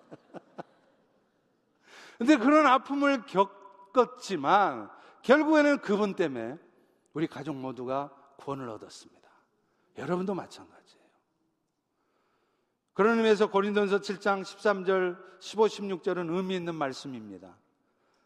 [2.17, 4.89] 근데 그런 아픔을 겪었지만
[5.21, 6.57] 결국에는 그분 때문에
[7.17, 9.27] 우리 가족 모두가 구원을 얻었습니다.
[9.97, 10.99] 여러분도 마찬가지.
[12.93, 17.57] 그런 의미에서 고린도전서 7장 13절, 15, 16절은 의미 있는 말씀입니다.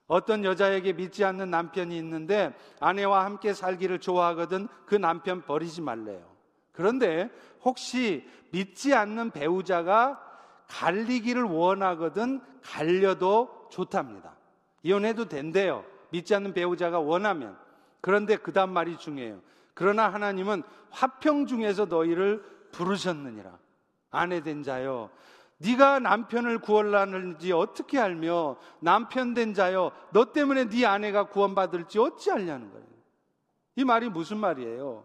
[0.09, 6.29] 어떤 여자에게 믿지 않는 남편이 있는데 아내와 함께 살기를 좋아하거든 그 남편 버리지 말래요.
[6.73, 7.31] 그런데
[7.63, 10.21] 혹시 믿지 않는 배우자가
[10.67, 14.35] 갈리기를 원하거든 갈려도 좋답니다.
[14.83, 15.85] 이혼해도 된대요.
[16.11, 17.70] 믿지 않는 배우자가 원하면.
[18.01, 19.41] 그런데 그 다음 말이 중요해요.
[19.75, 23.59] 그러나 하나님은 화평 중에서 너희를 부르셨느니라.
[24.11, 25.11] 아내 된 자여
[25.59, 32.71] 네가 남편을 구원하는지 어떻게 알며 남편 된 자여 너 때문에 네 아내가 구원받을지 어찌 알냐는
[32.71, 32.87] 거예요.
[33.77, 35.05] 이 말이 무슨 말이에요?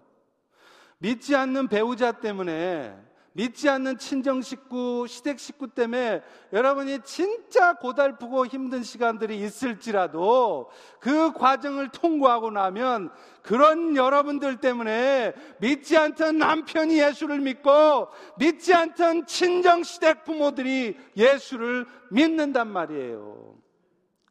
[0.97, 2.97] 믿지 않는 배우자 때문에
[3.35, 10.71] 믿지 않는 친정 식구, 시댁 식구 때문에 여러분이 진짜 고달프고 힘든 시간들이 있을지라도
[11.01, 19.83] 그 과정을 통과하고 나면 그런 여러분들 때문에 믿지 않던 남편이 예수를 믿고 믿지 않던 친정
[19.83, 23.57] 시댁 부모들이 예수를 믿는단 말이에요.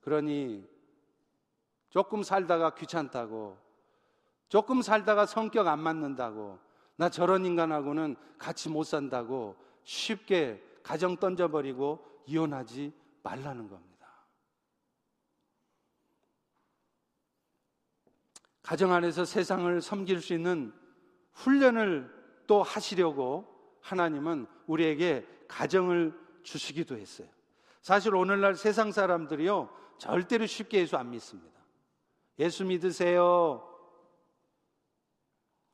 [0.00, 0.64] 그러니
[1.90, 3.58] 조금 살다가 귀찮다고
[4.48, 6.63] 조금 살다가 성격 안 맞는다고
[6.96, 13.94] 나 저런 인간하고는 같이 못 산다고 쉽게 가정 던져버리고 이혼하지 말라는 겁니다.
[18.62, 20.72] 가정 안에서 세상을 섬길 수 있는
[21.32, 22.10] 훈련을
[22.46, 23.46] 또 하시려고
[23.80, 27.28] 하나님은 우리에게 가정을 주시기도 했어요.
[27.82, 31.60] 사실 오늘날 세상 사람들이요, 절대로 쉽게 예수 안 믿습니다.
[32.38, 33.73] 예수 믿으세요.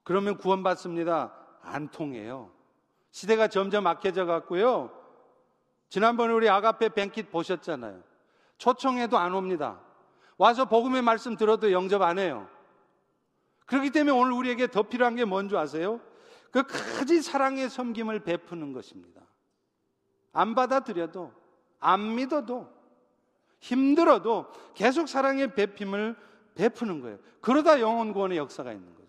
[0.02, 1.34] 그러면 구원받습니다.
[1.62, 2.50] 안 통해요.
[3.10, 4.90] 시대가 점점 악해져 갔고요.
[5.88, 8.02] 지난번에 우리 아가페 뱅킷 보셨잖아요.
[8.58, 9.80] 초청해도 안 옵니다.
[10.38, 12.48] 와서 복음의 말씀 들어도 영접 안 해요.
[13.66, 16.00] 그렇기 때문에 오늘 우리에게 더 필요한 게 뭔지 아세요?
[16.50, 19.20] 그 크지 사랑의 섬김을 베푸는 것입니다.
[20.32, 21.32] 안 받아들여도,
[21.78, 22.68] 안 믿어도,
[23.60, 26.16] 힘들어도 계속 사랑의 베풂을
[26.54, 27.18] 베푸는 거예요.
[27.40, 28.99] 그러다 영혼 구원의 역사가 있는 거죠.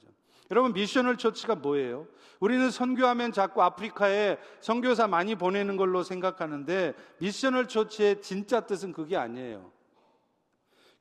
[0.51, 2.07] 여러분 missional church가 뭐예요?
[2.41, 9.71] 우리는 선교하면 자꾸 아프리카에 선교사 많이 보내는 걸로 생각하는데 missional church의 진짜 뜻은 그게 아니에요.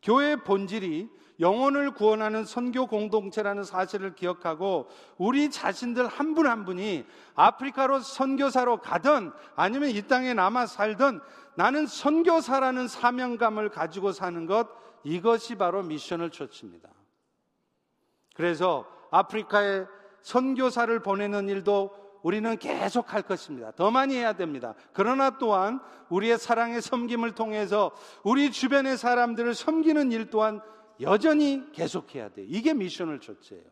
[0.03, 1.11] 교회의 본질이
[1.41, 9.33] 영혼을 구원하는 선교 공동체라는 사실을 기억하고 우리 자신들 한 분 한 분이 아프리카로 선교사로 가든
[9.57, 11.21] 아니면 이 땅에 남아 살든
[11.57, 14.69] 나는 선교사라는 사명감을 가지고 사는 것
[15.03, 16.89] 이것이 바로 missional church입니다.
[18.35, 19.87] 그래서 아프리카에
[20.23, 23.73] 선교사를 보내는 일도 우리는 계속 할 것입니다.
[23.73, 24.75] 더 많이 해야 됩니다.
[24.93, 27.93] 그러나 또한 우리의 사랑의 섬김을 통해서
[28.23, 30.61] 우리 주변의 사람들을 섬기는 일 또한
[31.01, 32.47] 여전히 계속해야 돼요.
[32.49, 33.65] 이게 missional church예요.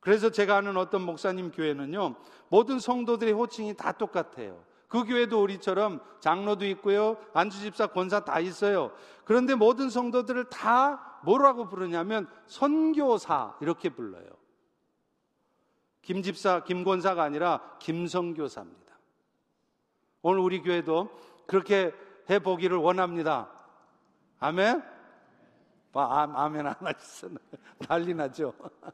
[0.00, 2.14] 그래서 제가 아는 어떤 목사님 교회는요,
[2.48, 4.64] 모든 성도들의 호칭이 다 똑같아요.
[4.86, 8.92] 그 교회도 우리처럼 장로도 있고요, 안주집사 권사 다 있어요.
[9.24, 14.28] 그런데 모든 성도들을 다 뭐라고 부르냐면 선교사 이렇게 불러요.
[16.02, 18.98] 김집사, 김권사가 아니라 김성교사입니다.
[20.22, 21.10] 오늘 우리 교회도
[21.46, 21.92] 그렇게
[22.30, 23.50] 해보기를 원합니다.
[24.40, 24.82] 아멘?
[25.92, 27.28] 아, 아멘 안 하셨어.
[27.88, 28.54] 난리 나죠.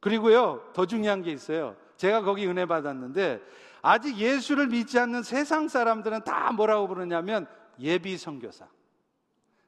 [0.00, 1.76] 그리고요, 더 중요한 게 있어요.
[1.96, 3.42] 제가 거기 은혜 받았는데,
[3.80, 7.46] 아직 예수를 믿지 않는 세상 사람들은 다 뭐라고 부르냐면,
[7.78, 8.66] 예비 선교사.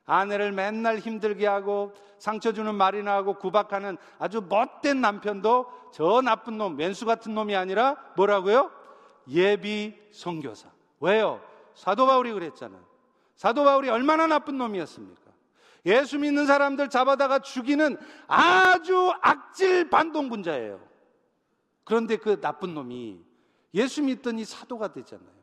[0.06, 6.78] 아내를 맨날 힘들게 하고 상처 주는 말이나 하고 구박하는 아주 못된 남편도 저 나쁜 놈,
[6.78, 8.70] 왼수 같은 놈이 아니라 뭐라고요?
[9.28, 10.68] 예비 선교사.
[11.00, 11.40] 왜요?
[11.74, 12.80] 사도 바울이 그랬잖아요.
[13.34, 15.26] 사도 바울이 얼마나 나쁜 놈이었습니까?
[15.84, 20.80] 예수 믿는 사람들 잡아다가 죽이는 아주 악질 반동분자예요.
[21.84, 23.20] 그런데 그 나쁜 놈이
[23.74, 25.35] 예수 믿더니 사도가 되잖아요.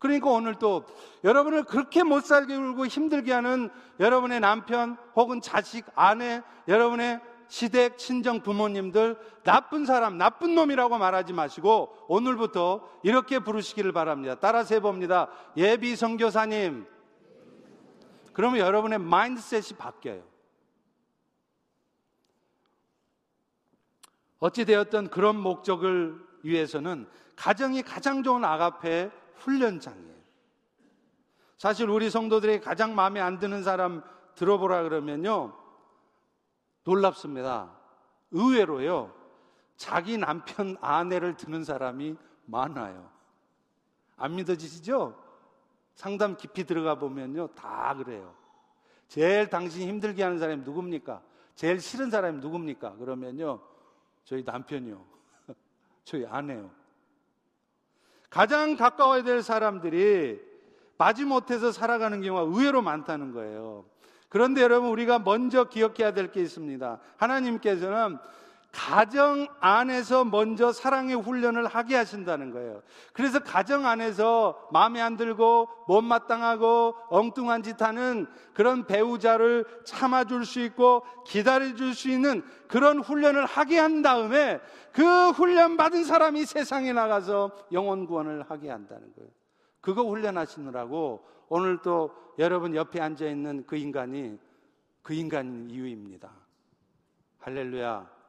[0.00, 0.84] 그러니까 오늘 또
[1.24, 3.68] 여러분을 그렇게 못 살게 울고 힘들게 하는
[4.00, 11.94] 여러분의 남편 혹은 자식, 아내, 여러분의 시댁, 친정, 부모님들 나쁜 사람, 나쁜 놈이라고 말하지 마시고
[12.08, 14.36] 오늘부터 이렇게 부르시기를 바랍니다.
[14.40, 15.28] 따라서 해봅니다.
[15.58, 16.86] 예비 선교사님,
[18.32, 20.22] 그러면 여러분의 마인드셋이 바뀌어요.
[24.38, 30.20] 어찌되었던 그런 목적을 위해서는 가정이 가장 좋은 아가페 훈련장이에요.
[31.58, 34.02] 사실 우리 성도들이 가장 마음에 안 드는 사람
[34.34, 35.54] 들어보라 그러면요.
[36.84, 37.70] 놀랍습니다.
[38.30, 39.14] 의외로요.
[39.76, 43.10] 자기 남편 아내를 드는 사람이 많아요.
[44.16, 45.16] 안 믿어지시죠?
[45.94, 47.48] 상담 깊이 들어가 보면요.
[47.48, 48.34] 다 그래요.
[49.08, 51.22] 제일 당신 힘들게 하는 사람이 누굽니까?
[51.54, 52.96] 제일 싫은 사람이 누굽니까?
[52.96, 53.60] 그러면요.
[54.24, 55.04] 저희 남편이요.
[56.04, 56.70] 저희 아내요.
[58.30, 60.40] 가장 가까워야 될 사람들이
[60.96, 63.84] 마지못해서 살아가는 경우가 의외로 많다는 거예요.
[64.28, 67.00] 그런데 여러분 우리가 먼저 기억해야 될 게 있습니다.
[67.16, 68.18] 하나님께서는
[68.72, 72.82] 가정 안에서 먼저 사랑의 훈련을 하게 하신다는 거예요.
[73.12, 81.02] 그래서 가정 안에서 마음에 안 들고 못마땅하고 엉뚱한 짓 하는 그런 배우자를 참아줄 수 있고
[81.26, 84.60] 기다려줄 수 있는 그런 훈련을 하게 한 다음에
[84.92, 89.30] 그 훈련 받은 사람이 세상에 나가서 영혼 구원을 하게 한다는 거예요.
[89.80, 94.38] 그거 훈련하시느라고 오늘 또 여러분 옆에 앉아 있는 그 인간이
[95.02, 96.30] 그 인간인 이유입니다.
[97.38, 98.19] 할렐루야.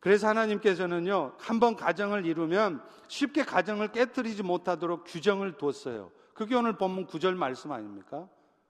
[0.00, 6.10] 그래서 하나님께서는요, 한번 가정을 이루면 쉽게 가정을 깨뜨리지 못하도록 규정을 뒀어요.
[6.32, 8.26] 그게 오늘 본문 9절 말씀 아닙니까?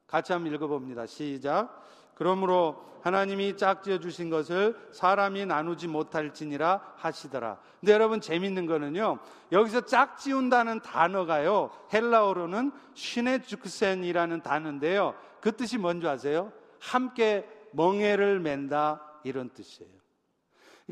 [0.08, 1.06] 같이 한번 읽어봅니다.
[1.06, 1.84] 시작.
[2.16, 7.58] 그러므로 하나님이 짝지어 주신 것을 사람이 나누지 못할지니라 하시더라.
[7.78, 9.20] 근데 여러분 재밌는 거는요.
[9.52, 11.70] 여기서 짝지운다는 단어가요.
[11.92, 15.14] 헬라어로는 쉬네주크센이라는 단어인데요.
[15.40, 16.52] 그 뜻이 뭔지 아세요?
[16.80, 19.99] 함께 멍해를 맨다 이런 뜻이에요.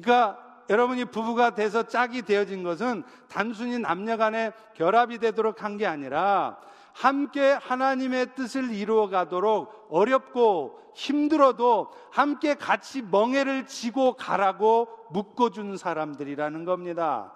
[0.00, 0.38] 그러니까
[0.70, 6.58] 여러분이 부부가 돼서 짝이 되어진 것은 단순히 남녀 간의 결합이 되도록 한 게 아니라
[6.92, 17.32] 함께 하나님의 뜻을 이루어 가도록 어렵고 힘들어도 함께 같이 멍해를 지고 가라고 묶어준 사람들이라는 겁니다.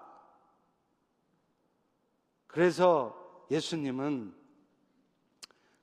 [2.48, 3.16] 그래서
[3.52, 4.34] 예수님은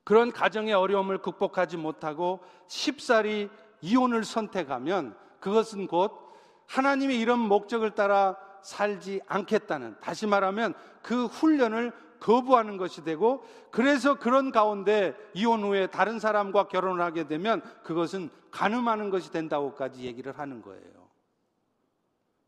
[0.04, 3.48] 그런 가정의 어려움을 극복하지 못하고 쉽사리
[3.80, 6.29] 이혼을 선택하면 그것은 곧
[6.70, 13.42] 하나님의 이런 목적을 따라 살지 않겠다는 다시 말하면 그 훈련을 거부하는 것이 되고
[13.72, 20.38] 그래서 그런 가운데 이혼 후에 다른 사람과 결혼을 하게 되면 그것은 가늠하는 것이 된다고까지 얘기를
[20.38, 21.08] 하는 거예요.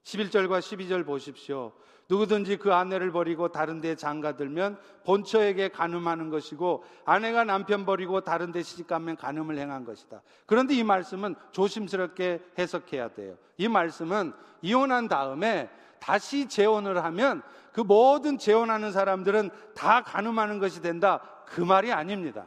[0.04, 1.72] 11절과 12절 보십시오.
[2.12, 8.62] 누구든지 그 아내를 버리고 다른 데 장가들면 본처에게 간음하는 것이고 아내가 남편 버리고 다른 데
[8.62, 10.20] 시집가면 간음을 행한 것이다.
[10.44, 13.36] 그런데 이 말씀은 조심스럽게 해석해야 돼요.
[13.56, 17.40] 이 말씀은 이혼한 다음에 다시 재혼을 하면
[17.72, 21.20] 그 모든 재혼하는 사람들은 다 간음하는 것이 된다.
[21.46, 22.44] 그 말이 아닙니다.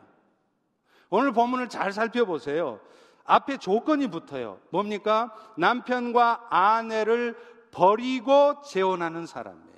[1.09, 2.79] 오늘 본문을 잘 살펴보세요.
[3.23, 4.59] 앞에 조건이 붙어요.
[4.69, 5.33] 뭡니까?
[5.57, 7.35] 남편과 아내를
[7.75, 9.75] 버리고 재혼하는 사람이에요.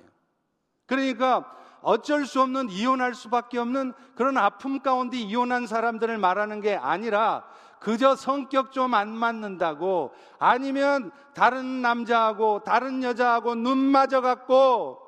[0.86, 7.44] 그러니까 어쩔 수 없는 이혼할 수밖에 없는 그런 아픔 가운데 이혼한 사람들을 말하는 게 아니라
[7.80, 15.00] 그저 성격 좀 안 맞는다고 아니면 다른 남자하고 다른 여자하고 눈 맞아 갖고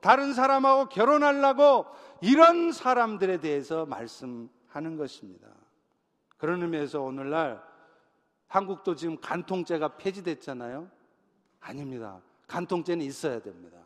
[0.00, 1.86] 다른 사람하고 결혼하려고
[2.20, 5.46] 이런 사람들에 대해서 말씀하는 것입니다.
[6.38, 7.62] 그런 의미에서 오늘날
[8.48, 10.90] 한국도 지금 간통죄가 폐지됐잖아요.
[11.60, 12.20] 아닙니다.
[12.46, 13.78] 간통죄는 있어야 됩니다.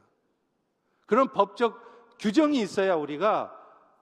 [1.07, 3.53] 그런 법적 규정이 있어야 우리가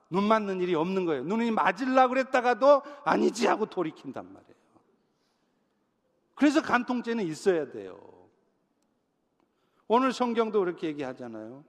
[0.09, 1.23] 눈 맞는 일이 없는 거예요.
[1.23, 4.55] 눈이 맞으려고 그랬다가도 아니지 하고 돌이킨단 말이에요.
[6.35, 7.99] 그래서 간통죄는 있어야 돼요.
[9.87, 11.63] 오늘 성경도 그렇게 얘기하잖아요.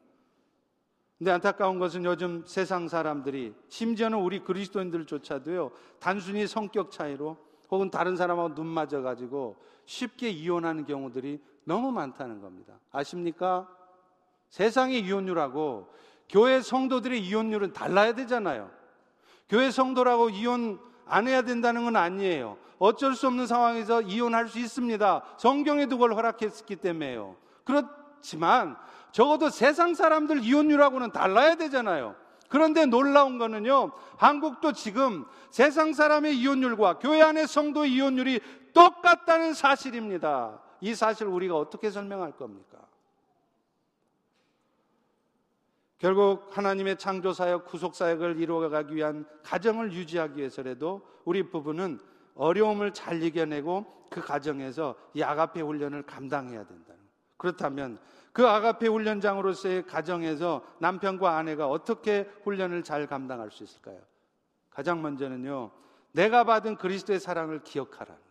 [1.19, 7.39] 근데 안타까운 것은 요즘 세상 사람들이 심지어는 우리 그리스도인들조차도요 단순히 성격 차이로
[7.71, 9.57] 혹은 다른 사람하고 눈 맞아 가지고
[9.87, 12.75] 쉽게 이혼하는 경우들이 너무 많다는 겁니다.
[12.93, 13.69] 아십니까?
[14.51, 15.93] 세상의 이혼율하고
[16.29, 18.71] 교회 성도들의 이혼율은 달라야 되잖아요.
[19.49, 22.57] 교회 성도라고 이혼 안 해야 된다는 건 아니에요.
[22.79, 25.23] 어쩔 수 없는 상황에서 이혼할 수 있습니다.
[25.39, 27.37] 성경에도 그걸 허락했기 때문에요.
[27.65, 28.77] 그렇지만
[29.11, 32.15] 적어도 세상 사람들 이혼율하고는 달라야 되잖아요.
[32.49, 38.41] 그런데 놀라운 거는요, 한국도 지금 세상 사람의 이혼율과 교회 안의 성도 이혼율이
[38.73, 40.61] 똑같다는 사실입니다.
[40.81, 42.79] 이 사실 우리가 어떻게 설명할 겁니까?
[45.99, 51.99] 결국 하나님의 창조 사역, 구속 사역을 이루어가기 위한 가정을 유지하기 위해서라도 우리 부부는
[52.35, 57.01] 어려움을 잘 이겨내고 그 가정에서 이 아가페 훈련을 감당해야 된다는
[57.37, 57.99] 그렇다면
[58.33, 63.99] 그 아가페 훈련장으로서의 가정에서 남편과 아내가 어떻게 훈련을 잘 감당할 수 있을까요?
[64.69, 65.71] 가장 먼저는요,
[66.13, 68.26] 내가 받은 그리스도의 사랑을 기억하라는 거예요.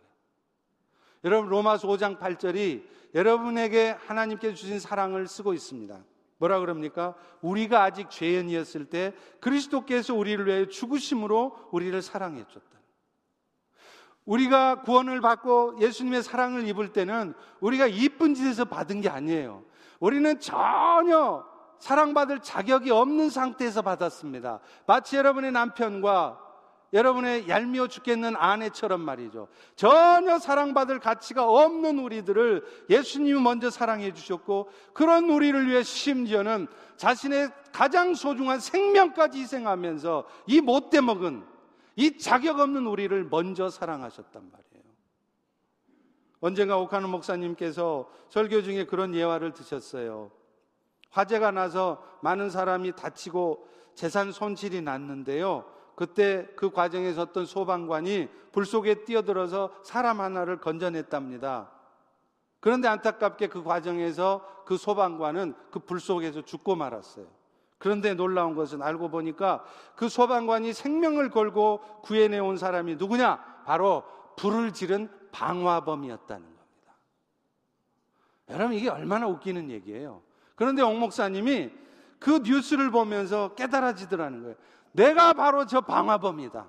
[1.26, 5.98] 여러분, 로마서 5장 8절이 여러분에게 하나님께 주신 사랑을 쓰고 있습니다.
[6.38, 7.16] 뭐라 그럽니까?
[7.40, 12.78] 우리가 아직 죄인이었을 때 그리스도께서 우리를 위해 죽으심으로 우리를 사랑해 줬다.
[14.24, 19.64] 우리가 구원을 받고 예수님의 사랑을 입을 때는 우리가 이쁜 짓에서 받은 게 아니에요.
[19.98, 21.44] 우리는 전혀
[21.80, 24.60] 사랑받을 자격이 없는 상태에서 받았습니다.
[24.86, 26.45] 마치 여러분의 남편과
[26.92, 29.48] 여러분의 얄미워 죽겠는 아내처럼 말이죠.
[29.74, 38.14] 전혀 사랑받을 가치가 없는 우리들을 예수님이 먼저 사랑해 주셨고 그런 우리를 위해 심지어는 자신의 가장
[38.14, 41.44] 소중한 생명까지 희생하면서 이 못돼 먹은
[41.96, 44.66] 이 자격 없는 우리를 먼저 사랑하셨단 말이에요.
[46.40, 50.30] 언젠가 오카노 목사님께서 설교 중에 그런 예화를 드셨어요.
[51.10, 55.64] 화재가 나서 많은 사람이 다치고 재산 손실이 났는데요.
[55.96, 61.72] 그때 그 과정에서 어떤 소방관이 불 속에 뛰어들어서 사람 하나를 건져냈답니다.
[62.60, 67.26] 그런데 안타깝게 그 과정에서 그 소방관은 그 불 속에서 죽고 말았어요.
[67.78, 69.64] 그런데 놀라운 것은 알고 보니까
[69.96, 73.62] 그 소방관이 생명을 걸고 구해내 온 사람이 누구냐?
[73.64, 74.04] 바로
[74.36, 76.94] 불을 지른 방화범이었다는 겁니다.
[78.50, 80.22] 여러분, 이게 얼마나 웃기는 얘기예요.
[80.56, 81.70] 그런데 옥 목사님이
[82.18, 84.56] 그 뉴스를 보면서 깨달아지더라는 거예요.
[84.96, 86.68] 내가 바로 저 방화범이다.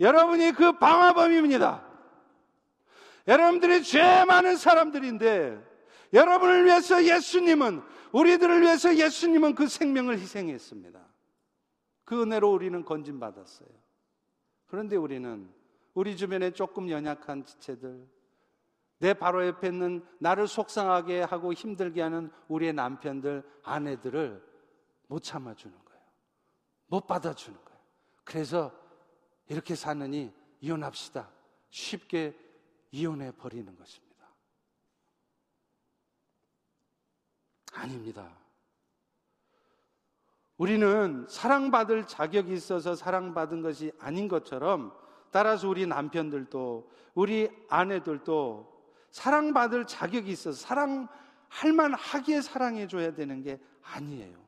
[0.00, 1.86] 여러분이 그 방화범입니다.
[3.26, 5.72] 여러분들이 죄 많은 사람들인데
[6.12, 11.00] 여러분을 위해서 예수님은 우리들을 위해서 예수님은 그 생명을 희생했습니다.
[12.04, 13.68] 그 은혜로 우리는 건진 받았어요.
[14.66, 15.48] 그런데 우리는
[15.94, 18.06] 우리 주변에 조금 연약한 지체들,
[18.98, 24.42] 내 바로 옆에 있는 나를 속상하게 하고 힘들게 하는 우리의 남편들, 아내들을
[25.06, 25.83] 못 참아주는.
[26.94, 27.80] 못 받아주는 거예요.
[28.22, 28.72] 그래서
[29.48, 31.28] 이렇게 사느니 이혼합시다.
[31.68, 32.38] 쉽게
[32.92, 34.14] 이혼해 버리는 것입니다.
[37.72, 38.38] 아닙니다.
[40.56, 44.96] 우리는 사랑받을 자격이 있어서 사랑받은 것이 아닌 것처럼
[45.32, 48.72] 따라서 우리 남편들도 우리 아내들도
[49.10, 54.43] 사랑받을 자격이 있어서 사랑할 만하기에 사랑해 줘야 되는 게 아니에요.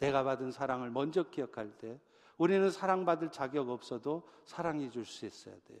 [0.00, 2.00] 내가 받은 사랑을 먼저 기억할 때
[2.36, 5.78] 우리는 사랑받을 자격 없어도 사랑해 줄 수 있어야 돼요.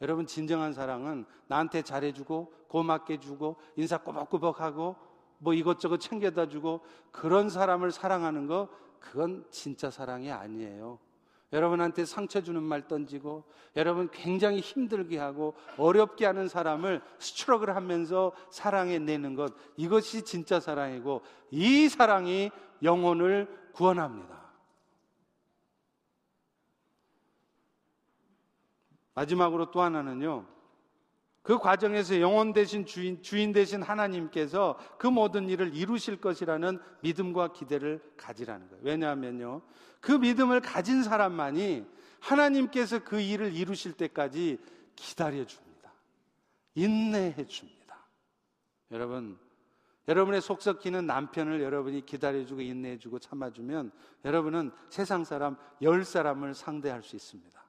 [0.00, 4.96] 여러분, 진정한 사랑은 나한테 잘해주고, 고맙게 주고, 인사 꼬박꼬박 하고,
[5.38, 8.68] 뭐 이것저것 챙겨다 주고, 그런 사람을 사랑하는 거,
[9.00, 10.98] 그건 진짜 사랑이 아니에요.
[11.54, 13.44] 여러분한테 상처 주는 말 던지고
[13.76, 21.22] 여러분 굉장히 힘들게 하고 어렵게 하는 사람을 스트럭을 하면서 사랑해 내는 것 이것이 진짜 사랑이고
[21.52, 22.50] 이 사랑이
[22.82, 24.34] 영혼을 구원합니다.
[29.14, 30.53] 마지막으로 또 하나는요.
[31.44, 38.00] 그 과정에서 영혼 대신 주인, 주인 대신 하나님께서 그 모든 일을 이루실 것이라는 믿음과 기대를
[38.16, 38.82] 가지라는 거예요.
[38.82, 39.60] 왜냐하면요.
[40.00, 41.84] 그 믿음을 가진 사람만이
[42.20, 44.58] 하나님께서 그 일을 이루실 때까지
[44.96, 45.92] 기다려 줍니다.
[46.74, 48.06] 인내해 줍니다.
[48.90, 49.38] 여러분,
[50.08, 53.92] 여러분의 속썩기는 남편을 여러분이 기다려주고 인내해주고 참아주면
[54.24, 57.63] 여러분은 세상 사람 열 사람을 상대할 수 있습니다.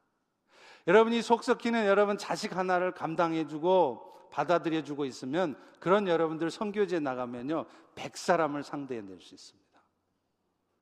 [0.87, 7.65] 여러분이 속썩기는 여러분 자식 하나를 감당해주고 받아들여주고 있으면 그런 여러분들 선교제 나가면요
[7.95, 9.65] 백 사람을 상대해낼 수 있습니다.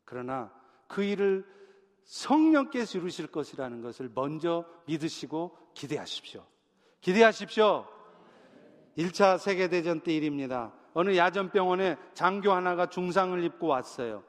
[0.06, 0.52] 그러나
[0.88, 1.46] 그 일을
[2.04, 6.46] 성령께서 이루실 것이라는 것을 먼저 믿으시고 기대하십시오.
[7.00, 7.88] 기대하십시오.
[8.98, 10.74] 1차 세계대전 때 일입니다.
[10.94, 14.24] 어느 야전병원에 장교 하나가 중상을 입고 왔어요.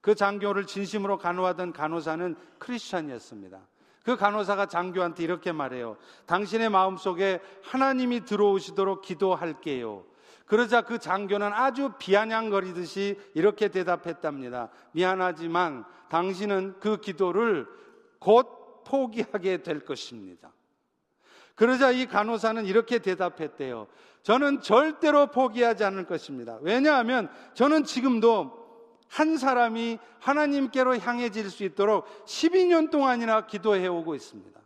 [0.00, 3.66] 그 장교를 진심으로 간호하던 간호사는 크리스찬이었습니다.
[4.04, 5.96] 그 간호사가 장교한테 이렇게 말해요.
[6.26, 10.04] 당신의 마음속에 하나님이 들어오시도록 기도할게요.
[10.46, 14.68] 그러자 그 장교는 아주 비아냥거리듯이 이렇게 대답했답니다.
[14.92, 17.66] 미안하지만 당신은 그 기도를
[18.18, 20.52] 곧 포기하게 될 것입니다.
[21.54, 23.86] 그러자 이 간호사는 이렇게 대답했대요.
[24.22, 26.58] 저는 절대로 포기하지 않을 것입니다.
[26.60, 28.63] 왜냐하면 저는 지금도
[29.14, 34.60] 한 사람이 하나님께로 향해질 수 있도록 12년 동안이나 기도해 오고 있습니다.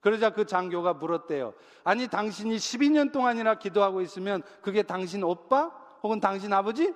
[0.00, 1.54] 그러자 그 장교가 물었대요.
[1.84, 5.70] 아니, 당신이 12년 동안이나 기도하고 있으면 그게 당신 오빠?
[6.02, 6.92] 혹은 당신 아버지?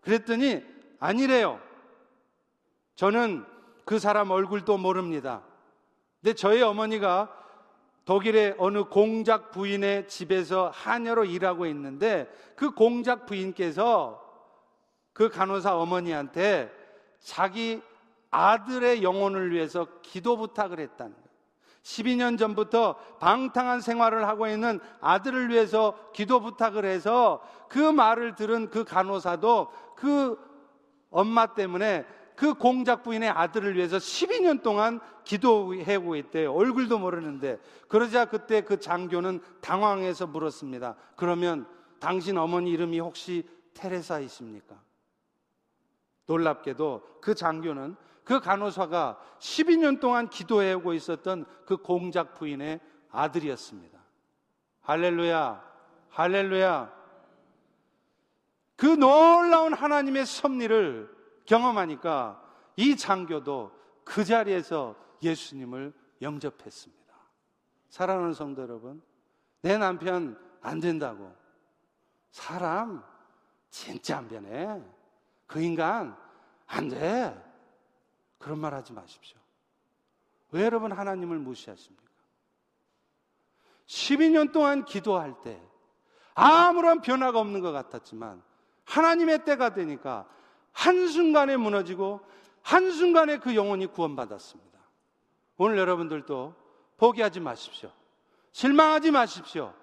[0.00, 0.64] 그랬더니
[0.98, 1.60] 아니래요.
[2.96, 3.44] 저는
[3.84, 5.44] 그 사람 얼굴도 모릅니다.
[6.20, 7.32] 근데 저희 어머니가
[8.04, 14.27] 독일의 어느 공작 부인의 집에서 하녀로 일하고 있는데 그 공작 부인께서
[15.18, 16.72] 그 간호사 어머니한테
[17.18, 17.82] 자기
[18.30, 21.28] 아들의 영혼을 위해서 기도 부탁을 했다는 거예요.
[21.82, 28.84] 12년 전부터 방탕한 생활을 하고 있는 아들을 위해서 기도 부탁을 해서 그 말을 들은 그
[28.84, 30.38] 간호사도 그
[31.10, 32.06] 엄마 때문에
[32.36, 36.54] 그 공작 부인의 아들을 위해서 12년 동안 기도해오고 있대요.
[36.54, 37.58] 얼굴도 모르는데.
[37.88, 40.94] 그러자 그때 그 장교는 당황해서 물었습니다.
[41.16, 41.66] 그러면
[41.98, 44.87] 당신 어머니 이름이 혹시 테레사이십니까?
[46.28, 53.98] 놀랍게도 그 장교는 그 간호사가 12년 동안 기도해오고 있었던 그 공작 부인의 아들이었습니다.
[54.82, 55.64] 할렐루야,
[56.10, 56.98] 할렐루야.
[58.76, 61.16] 그 놀라운 하나님의 섭리를
[61.46, 62.42] 경험하니까
[62.76, 63.72] 이 장교도
[64.04, 67.14] 그 자리에서 예수님을 영접했습니다.
[67.88, 69.02] 사랑하는 성도 여러분,
[69.62, 71.34] 내 남편 안 된다고.
[72.30, 73.02] 사람
[73.70, 74.80] 진짜 안 변해.
[75.48, 76.16] 그 인간
[76.66, 77.44] 안 돼.
[78.38, 79.36] 그런 말 하지 마십시오.
[80.52, 82.04] 왜 여러분 하나님을 무시하십니까?
[83.86, 85.60] 12년 동안 기도할 때
[86.34, 88.42] 아무런 변화가 없는 것 같았지만
[88.84, 90.28] 하나님의 때가 되니까
[90.72, 92.20] 한순간에 무너지고
[92.62, 94.78] 한순간에 그 영혼이 구원받았습니다.
[95.56, 96.54] 오늘 여러분들도
[96.98, 97.90] 포기하지 마십시오.
[98.52, 99.74] 실망하지 마십시오.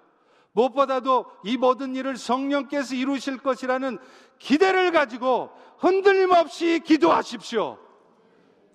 [0.56, 3.98] 무엇보다도 이 모든 일을 성령께서 이루실 것이라는
[4.38, 7.78] 기대를 가지고 흔들림 없이 기도하십시오.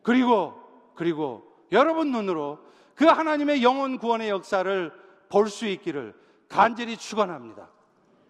[0.04, 0.54] 그리고,
[0.96, 2.60] 그리고 여러분 눈으로
[2.96, 4.92] 그 하나님의 영혼 구원의 역사를
[5.30, 6.14] 볼 수 있기를
[6.50, 7.70] 간절히 축원합니다.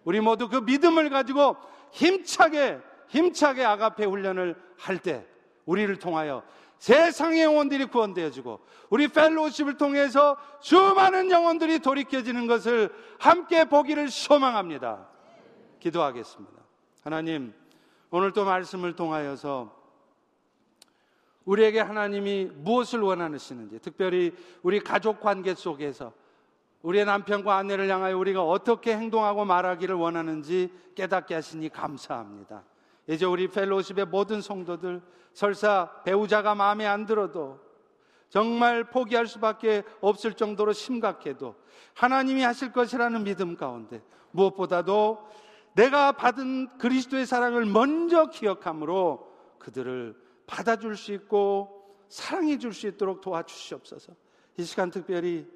[0.04, 1.56] 우리 모두 그 믿음을 가지고
[1.90, 2.78] 힘차게
[3.08, 5.26] 힘차게 아가페 훈련을 할 때
[5.66, 6.42] 우리를 통하여
[6.82, 8.58] 세상의 영혼들이 구원되어지고
[8.90, 15.06] 우리 펠로우십을 통해서 수많은 영혼들이 돌이켜지는 것을 함께 보기를 소망합니다.
[15.78, 16.60] 기도하겠습니다.
[17.04, 17.54] 하나님,
[18.10, 19.72] 오늘 또 말씀을 통하여서
[21.44, 26.12] 우리에게 하나님이 무엇을 원하시는지, 특별히 우리 가족 관계 속에서
[26.82, 32.64] 우리의 남편과 아내를 향하여 우리가 어떻게 행동하고 말하기를 원하는지 깨닫게 하시니 감사합니다.
[33.12, 35.02] 이제 우리 펠로십의 모든 성도들
[35.34, 37.60] 설사 배우자가 마음에 안 들어도
[38.28, 41.54] 정말 포기할 수밖에 없을 정도로 심각해도
[41.94, 45.28] 하나님이 하실 것이라는 믿음 가운데 무엇보다도
[45.74, 54.12] 내가 받은 그리스도의 사랑을 먼저 기억함으로 그들을 받아줄 수 있고 사랑해 줄 수 있도록 도와주시옵소서.
[54.58, 55.46] 이 시간 특별히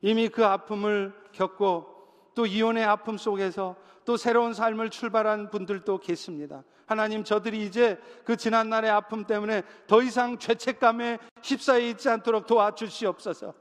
[0.00, 1.98] 이미 그 아픔을 겪고
[2.34, 6.62] 또 이혼의 아픔 속에서 또 새로운 삶을 출발한 분들도 계십니다.
[6.88, 13.52] 하나님 저들이 이제 그 지난날의 아픔 때문에 더 이상 죄책감에 휩싸여 있지 않도록 도와주시옵소서.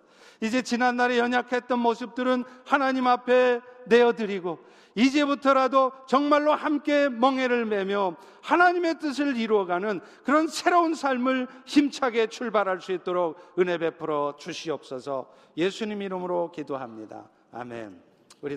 [0.41, 4.59] 이제 지난날에 연약했던 모습들은 하나님 앞에 내어드리고
[4.95, 13.37] 이제부터라도 정말로 함께 멍해를 매며 하나님의 뜻을 이루어가는 그런 새로운 삶을 힘차게 출발할 수 있도록
[13.59, 17.29] 은혜 베풀어 주시옵소서 예수님 이름으로 기도합니다.
[17.51, 18.06] 아멘.